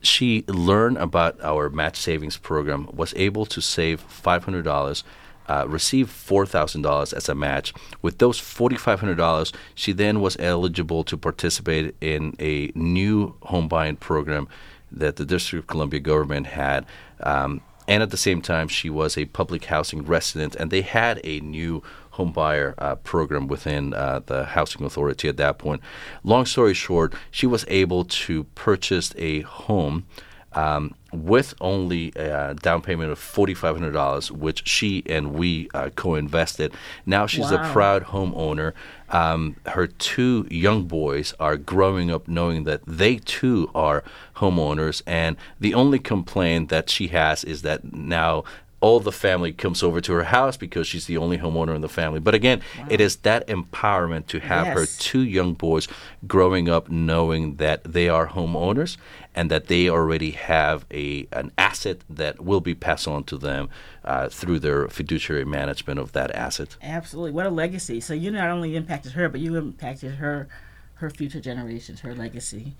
She 0.00 0.44
learned 0.48 0.96
about 0.96 1.38
our 1.42 1.68
match 1.68 1.98
savings 1.98 2.38
program, 2.38 2.88
was 2.90 3.12
able 3.16 3.44
to 3.44 3.60
save 3.60 4.02
$500, 4.08 5.02
uh, 5.46 5.66
receive 5.68 6.08
$4,000 6.08 7.12
as 7.12 7.28
a 7.28 7.34
match. 7.34 7.74
With 8.00 8.16
those 8.16 8.40
$4,500, 8.40 9.52
she 9.74 9.92
then 9.92 10.22
was 10.22 10.38
eligible 10.40 11.04
to 11.04 11.18
participate 11.18 11.94
in 12.00 12.34
a 12.40 12.72
new 12.74 13.34
home 13.42 13.68
buying 13.68 13.96
program 13.96 14.48
that 14.90 15.16
the 15.16 15.26
District 15.26 15.64
of 15.64 15.66
Columbia 15.66 16.00
government 16.00 16.46
had. 16.46 16.86
Um, 17.20 17.60
and 17.86 18.02
at 18.02 18.10
the 18.10 18.16
same 18.16 18.40
time, 18.40 18.68
she 18.68 18.88
was 18.88 19.18
a 19.18 19.26
public 19.26 19.66
housing 19.66 20.02
resident, 20.06 20.54
and 20.54 20.70
they 20.70 20.80
had 20.80 21.20
a 21.24 21.40
new 21.40 21.82
home 22.12 22.32
buyer 22.32 22.74
uh, 22.78 22.94
program 22.96 23.46
within 23.48 23.92
uh, 23.94 24.20
the 24.26 24.44
housing 24.44 24.84
authority 24.84 25.28
at 25.28 25.36
that 25.36 25.58
point. 25.58 25.80
Long 26.24 26.46
story 26.46 26.74
short, 26.74 27.14
she 27.30 27.46
was 27.46 27.64
able 27.68 28.04
to 28.04 28.44
purchase 28.54 29.12
a 29.16 29.40
home 29.42 30.06
um, 30.54 30.94
with 31.12 31.54
only 31.62 32.12
a 32.14 32.54
down 32.54 32.82
payment 32.82 33.10
of 33.10 33.18
$4,500, 33.18 34.30
which 34.30 34.68
she 34.68 35.02
and 35.06 35.32
we 35.32 35.68
uh, 35.72 35.88
co 35.96 36.14
invested. 36.14 36.72
Now 37.06 37.26
she's 37.26 37.50
Wow. 37.50 37.62
a 37.70 37.72
proud 37.72 38.04
homeowner. 38.04 38.72
Um, 39.08 39.56
her 39.66 39.86
two 39.86 40.46
young 40.50 40.84
boys 40.84 41.34
are 41.40 41.56
growing 41.56 42.10
up 42.10 42.28
knowing 42.28 42.64
that 42.64 42.80
they 42.86 43.16
too 43.16 43.70
are 43.74 44.04
homeowners, 44.36 45.02
and 45.06 45.36
the 45.60 45.74
only 45.74 45.98
complaint 45.98 46.68
that 46.70 46.88
she 46.90 47.08
has 47.08 47.44
is 47.44 47.62
that 47.62 47.92
now 47.92 48.44
all 48.82 48.98
the 48.98 49.12
family 49.12 49.52
comes 49.52 49.82
over 49.82 50.00
to 50.00 50.12
her 50.12 50.24
house 50.24 50.56
because 50.56 50.88
she's 50.88 51.06
the 51.06 51.16
only 51.16 51.38
homeowner 51.38 51.74
in 51.74 51.80
the 51.80 51.88
family. 51.88 52.18
But 52.18 52.34
again, 52.34 52.60
it 52.90 53.00
is 53.00 53.16
that 53.18 53.46
empowerment 53.46 54.26
to 54.26 54.40
have 54.40 54.66
her 54.66 54.86
two 54.86 55.20
young 55.20 55.54
boys 55.54 55.86
growing 56.26 56.68
up 56.68 56.90
knowing 56.90 57.56
that 57.56 57.84
they 57.84 58.08
are 58.08 58.26
homeowners 58.26 58.96
and 59.34 59.50
that 59.50 59.68
they 59.68 59.88
already 59.88 60.32
have 60.32 60.84
a 60.90 61.28
an 61.32 61.52
asset 61.56 61.98
that 62.10 62.42
will 62.44 62.60
be 62.60 62.74
passed 62.74 63.06
on 63.06 63.22
to 63.24 63.38
them 63.38 63.70
uh, 64.04 64.28
through 64.28 64.58
their 64.58 64.88
fiduciary 64.88 65.44
management 65.44 66.00
of 66.00 66.10
that 66.12 66.34
asset. 66.34 66.76
Absolutely, 66.82 67.30
what 67.30 67.46
a 67.46 67.50
legacy! 67.50 68.00
So 68.00 68.14
you 68.14 68.32
not 68.32 68.50
only 68.50 68.74
impacted 68.74 69.12
her, 69.12 69.28
but 69.28 69.40
you 69.40 69.54
impacted 69.56 70.16
her, 70.16 70.48
her 70.94 71.08
future 71.08 71.40
generations, 71.40 72.00
her 72.00 72.14
legacy. 72.14 72.74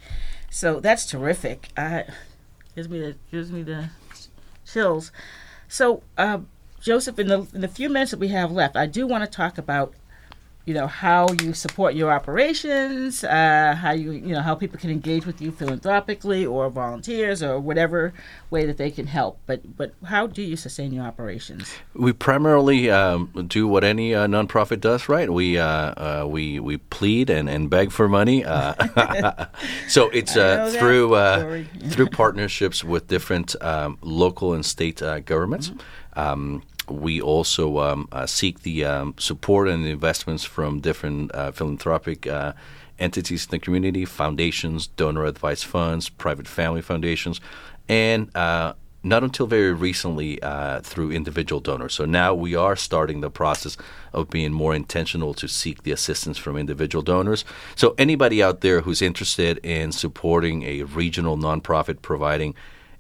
So 0.51 0.81
that's 0.81 1.07
terrific. 1.07 1.69
I, 1.77 2.05
gives 2.75 2.89
me 2.89 2.99
the 2.99 3.15
gives 3.31 3.53
me 3.53 3.63
the 3.63 3.91
chills. 4.67 5.13
So 5.73 6.03
uh, 6.19 6.41
Joseph, 6.83 7.19
in 7.19 7.29
the 7.29 7.47
in 7.55 7.63
the 7.63 7.69
few 7.69 7.89
minutes 7.89 8.11
that 8.11 8.21
we 8.21 8.29
have 8.29 8.53
left, 8.53 8.77
I 8.77 8.85
do 8.85 9.07
want 9.07 9.25
to 9.25 9.31
talk 9.31 9.57
about, 9.57 9.95
you 10.65 10.75
know, 10.75 10.87
how 10.87 11.27
you 11.43 11.53
support 11.53 11.95
your 11.95 12.13
operations, 12.13 13.25
uh, 13.25 13.77
how 13.81 13.91
you 13.91 14.13
you 14.13 14.33
know 14.33 14.43
how 14.43 14.55
people 14.55 14.79
can 14.79 14.91
engage 14.91 15.27
with 15.27 15.43
you 15.43 15.51
philanthropically 15.51 16.47
or 16.47 16.71
volunteers 16.71 17.43
or 17.43 17.59
whatever 17.59 18.13
way 18.49 18.65
that 18.67 18.77
they 18.77 18.91
can 18.91 19.09
help. 19.09 19.41
But 19.47 19.77
but 19.77 19.95
how 20.05 20.29
do 20.29 20.41
you 20.41 20.57
sustain 20.57 20.93
your 20.93 21.05
operations? 21.05 21.75
We 21.95 22.13
primarily 22.13 22.91
um, 22.91 23.47
do 23.49 23.67
what 23.67 23.83
any 23.83 24.15
uh, 24.15 24.29
nonprofit 24.29 24.81
does, 24.81 25.09
right? 25.09 25.29
We 25.29 25.59
uh, 25.59 25.67
uh, 25.67 26.27
we 26.29 26.61
we 26.61 26.77
plead 26.77 27.29
and, 27.29 27.49
and 27.49 27.69
beg 27.69 27.91
for 27.91 28.09
money. 28.09 28.45
Uh, 28.45 29.47
so 29.89 30.11
it's 30.11 30.37
uh, 30.37 30.73
through 30.79 31.15
uh, 31.15 31.65
through 31.89 32.07
partnerships 32.11 32.85
with 32.85 33.09
different 33.09 33.57
um, 33.63 33.99
local 34.01 34.55
and 34.55 34.65
state 34.65 35.03
uh, 35.03 35.19
governments. 35.21 35.71
Mm-hmm. 35.71 35.81
Um, 36.15 36.63
we 36.89 37.21
also 37.21 37.79
um, 37.79 38.09
uh, 38.13 38.27
seek 38.27 38.61
the 38.63 38.85
um, 38.85 39.15
support 39.19 39.69
and 39.69 39.87
investments 39.87 40.45
from 40.45 40.81
different 40.81 41.35
uh, 41.35 41.51
philanthropic 41.53 42.27
uh, 42.27 42.53
entities 42.99 43.45
in 43.45 43.51
the 43.51 43.59
community, 43.59 44.05
foundations, 44.05 44.87
donor 44.87 45.25
advised 45.25 45.65
funds, 45.65 46.09
private 46.09 46.49
family 46.49 46.83
foundations, 46.83 47.41
and 47.89 48.35
uh, 48.37 48.73
not 49.03 49.25
until 49.25 49.47
very 49.47 49.73
recently 49.73 50.41
uh, 50.43 50.81
through 50.81 51.11
individual 51.11 51.61
donors. 51.61 51.95
So 51.95 52.05
now 52.05 52.35
we 52.35 52.55
are 52.55 52.77
starting 52.77 53.21
the 53.21 53.31
process 53.31 53.77
of 54.13 54.31
being 54.31 54.53
more 54.53 54.75
intentional 54.75 55.35
to 55.35 55.49
seek 55.49 55.83
the 55.83 55.91
assistance 55.91 56.39
from 56.39 56.57
individual 56.57 57.03
donors. 57.03 57.45
So 57.75 57.95
anybody 57.99 58.43
out 58.43 58.61
there 58.61 58.83
who's 58.83 59.03
interested 59.03 59.59
in 59.65 59.93
supporting 59.93 60.63
a 60.63 60.83
regional 60.83 61.37
nonprofit 61.37 62.03
providing 62.03 62.55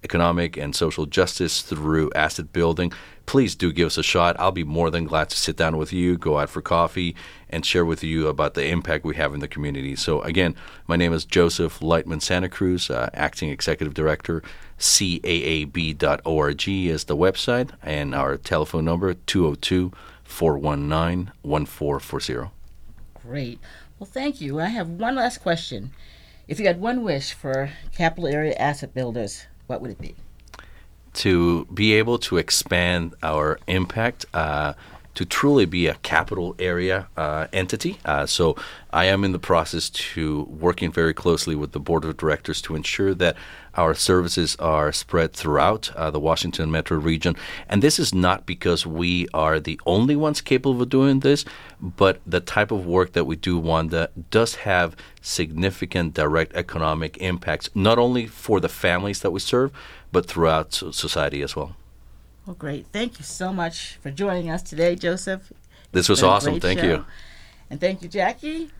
economic 0.04 0.56
and 0.56 0.74
social 0.74 1.06
justice 1.06 1.62
through 1.62 2.10
asset 2.14 2.52
building, 2.52 2.92
please 3.26 3.54
do 3.54 3.72
give 3.72 3.86
us 3.86 3.98
a 3.98 4.02
shot. 4.02 4.36
I'll 4.38 4.52
be 4.52 4.64
more 4.64 4.90
than 4.90 5.04
glad 5.04 5.30
to 5.30 5.36
sit 5.36 5.56
down 5.56 5.76
with 5.76 5.92
you, 5.92 6.18
go 6.18 6.38
out 6.38 6.50
for 6.50 6.60
coffee, 6.60 7.14
and 7.48 7.64
share 7.64 7.84
with 7.84 8.02
you 8.02 8.28
about 8.28 8.54
the 8.54 8.66
impact 8.66 9.04
we 9.04 9.16
have 9.16 9.34
in 9.34 9.40
the 9.40 9.48
community. 9.48 9.96
So, 9.96 10.22
again, 10.22 10.54
my 10.86 10.96
name 10.96 11.12
is 11.12 11.24
Joseph 11.24 11.80
Leitmann 11.80 12.22
Santa 12.22 12.48
Cruz, 12.48 12.90
uh, 12.90 13.10
Acting 13.14 13.50
Executive 13.50 13.94
Director. 13.94 14.42
CAAB.org 14.78 16.68
is 16.68 17.04
the 17.04 17.16
website, 17.16 17.70
and 17.82 18.14
our 18.14 18.36
telephone 18.36 18.84
number 18.84 19.14
202 19.14 19.92
419 20.24 21.32
1440. 21.42 22.50
Great. 23.22 23.60
Well, 23.98 24.10
thank 24.10 24.40
you. 24.40 24.58
I 24.58 24.66
have 24.66 24.88
one 24.88 25.14
last 25.14 25.38
question. 25.38 25.92
If 26.48 26.58
you 26.58 26.66
had 26.66 26.80
one 26.80 27.04
wish 27.04 27.32
for 27.32 27.70
capital 27.94 28.26
area 28.26 28.54
asset 28.54 28.92
builders, 28.94 29.46
what 29.72 29.80
would 29.80 29.90
it 29.90 30.00
be? 30.00 30.14
To 31.14 31.64
be 31.72 31.94
able 31.94 32.18
to 32.18 32.36
expand 32.36 33.14
our 33.22 33.58
impact, 33.66 34.26
uh, 34.34 34.74
to 35.14 35.24
truly 35.24 35.66
be 35.66 35.86
a 35.86 35.94
capital 35.96 36.54
area 36.58 37.08
uh, 37.16 37.46
entity. 37.52 37.98
Uh, 38.04 38.26
so 38.26 38.56
I 38.92 39.06
am 39.06 39.24
in 39.24 39.32
the 39.32 39.38
process 39.38 39.90
to 39.90 40.42
working 40.42 40.90
very 40.90 41.14
closely 41.14 41.54
with 41.54 41.72
the 41.72 41.80
board 41.80 42.04
of 42.04 42.16
directors 42.16 42.62
to 42.62 42.74
ensure 42.74 43.14
that 43.14 43.36
our 43.74 43.94
services 43.94 44.54
are 44.56 44.92
spread 44.92 45.32
throughout 45.32 45.90
uh, 45.96 46.10
the 46.10 46.20
Washington 46.20 46.70
metro 46.70 46.98
region. 46.98 47.36
And 47.68 47.82
this 47.82 47.98
is 47.98 48.14
not 48.14 48.44
because 48.46 48.86
we 48.86 49.28
are 49.32 49.60
the 49.60 49.80
only 49.86 50.16
ones 50.16 50.40
capable 50.40 50.82
of 50.82 50.88
doing 50.88 51.20
this, 51.20 51.44
but 51.80 52.20
the 52.26 52.40
type 52.40 52.70
of 52.70 52.86
work 52.86 53.12
that 53.12 53.24
we 53.24 53.36
do 53.36 53.58
Wanda, 53.58 54.10
does 54.30 54.56
have 54.56 54.96
significant 55.20 56.14
direct 56.14 56.54
economic 56.54 57.16
impacts, 57.18 57.70
not 57.74 57.98
only 57.98 58.26
for 58.26 58.60
the 58.60 58.68
families 58.68 59.20
that 59.20 59.30
we 59.30 59.40
serve, 59.40 59.72
but 60.10 60.26
throughout 60.26 60.72
society 60.72 61.42
as 61.42 61.56
well. 61.56 61.74
Well, 62.52 62.58
great. 62.58 62.84
Thank 62.92 63.18
you 63.18 63.24
so 63.24 63.50
much 63.50 63.96
for 64.02 64.10
joining 64.10 64.50
us 64.50 64.62
today, 64.62 64.94
Joseph. 64.94 65.54
This 65.90 66.06
was 66.06 66.22
awesome. 66.22 66.60
Thank 66.60 66.80
show. 66.80 66.86
you. 66.86 67.04
And 67.70 67.80
thank 67.80 68.02
you, 68.02 68.08
Jackie. 68.10 68.70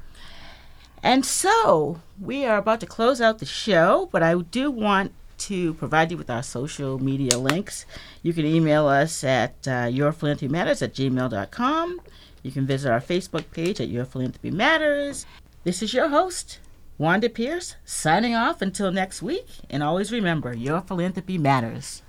And 1.03 1.25
so 1.25 2.03
we 2.21 2.45
are 2.45 2.59
about 2.59 2.81
to 2.81 2.87
close 2.87 3.23
out 3.23 3.39
the 3.39 3.47
show, 3.47 4.11
but 4.13 4.23
I 4.23 4.35
do 4.35 4.71
want 4.71 5.15
to 5.49 5.73
provide 5.73 6.11
you 6.11 6.19
with 6.19 6.29
our 6.29 6.43
social 6.43 6.99
media 6.99 7.39
links. 7.39 7.87
You 8.23 8.35
can 8.35 8.45
email 8.45 8.89
us 8.89 9.25
at 9.25 9.55
uh, 9.67 9.89
yourphilanthropymatters 9.89 10.83
at 10.83 10.93
gmail.com. 10.93 12.01
You 12.43 12.51
can 12.51 12.67
visit 12.67 12.93
our 12.93 13.01
Facebook 13.01 13.51
page 13.53 13.81
at 13.81 13.89
Your 13.89 14.05
Philanthropy 14.05 14.51
Matters. 14.51 15.25
This 15.65 15.83
is 15.83 15.95
your 15.95 16.11
host, 16.11 16.59
Wanda 16.99 17.31
Pierce, 17.31 17.77
signing 17.87 18.35
off 18.35 18.61
until 18.61 18.93
next 18.93 19.23
week. 19.23 19.47
And 19.71 19.83
always 19.83 20.13
remember, 20.13 20.53
your 20.53 20.83
philanthropy 20.83 21.39
matters. 21.39 22.03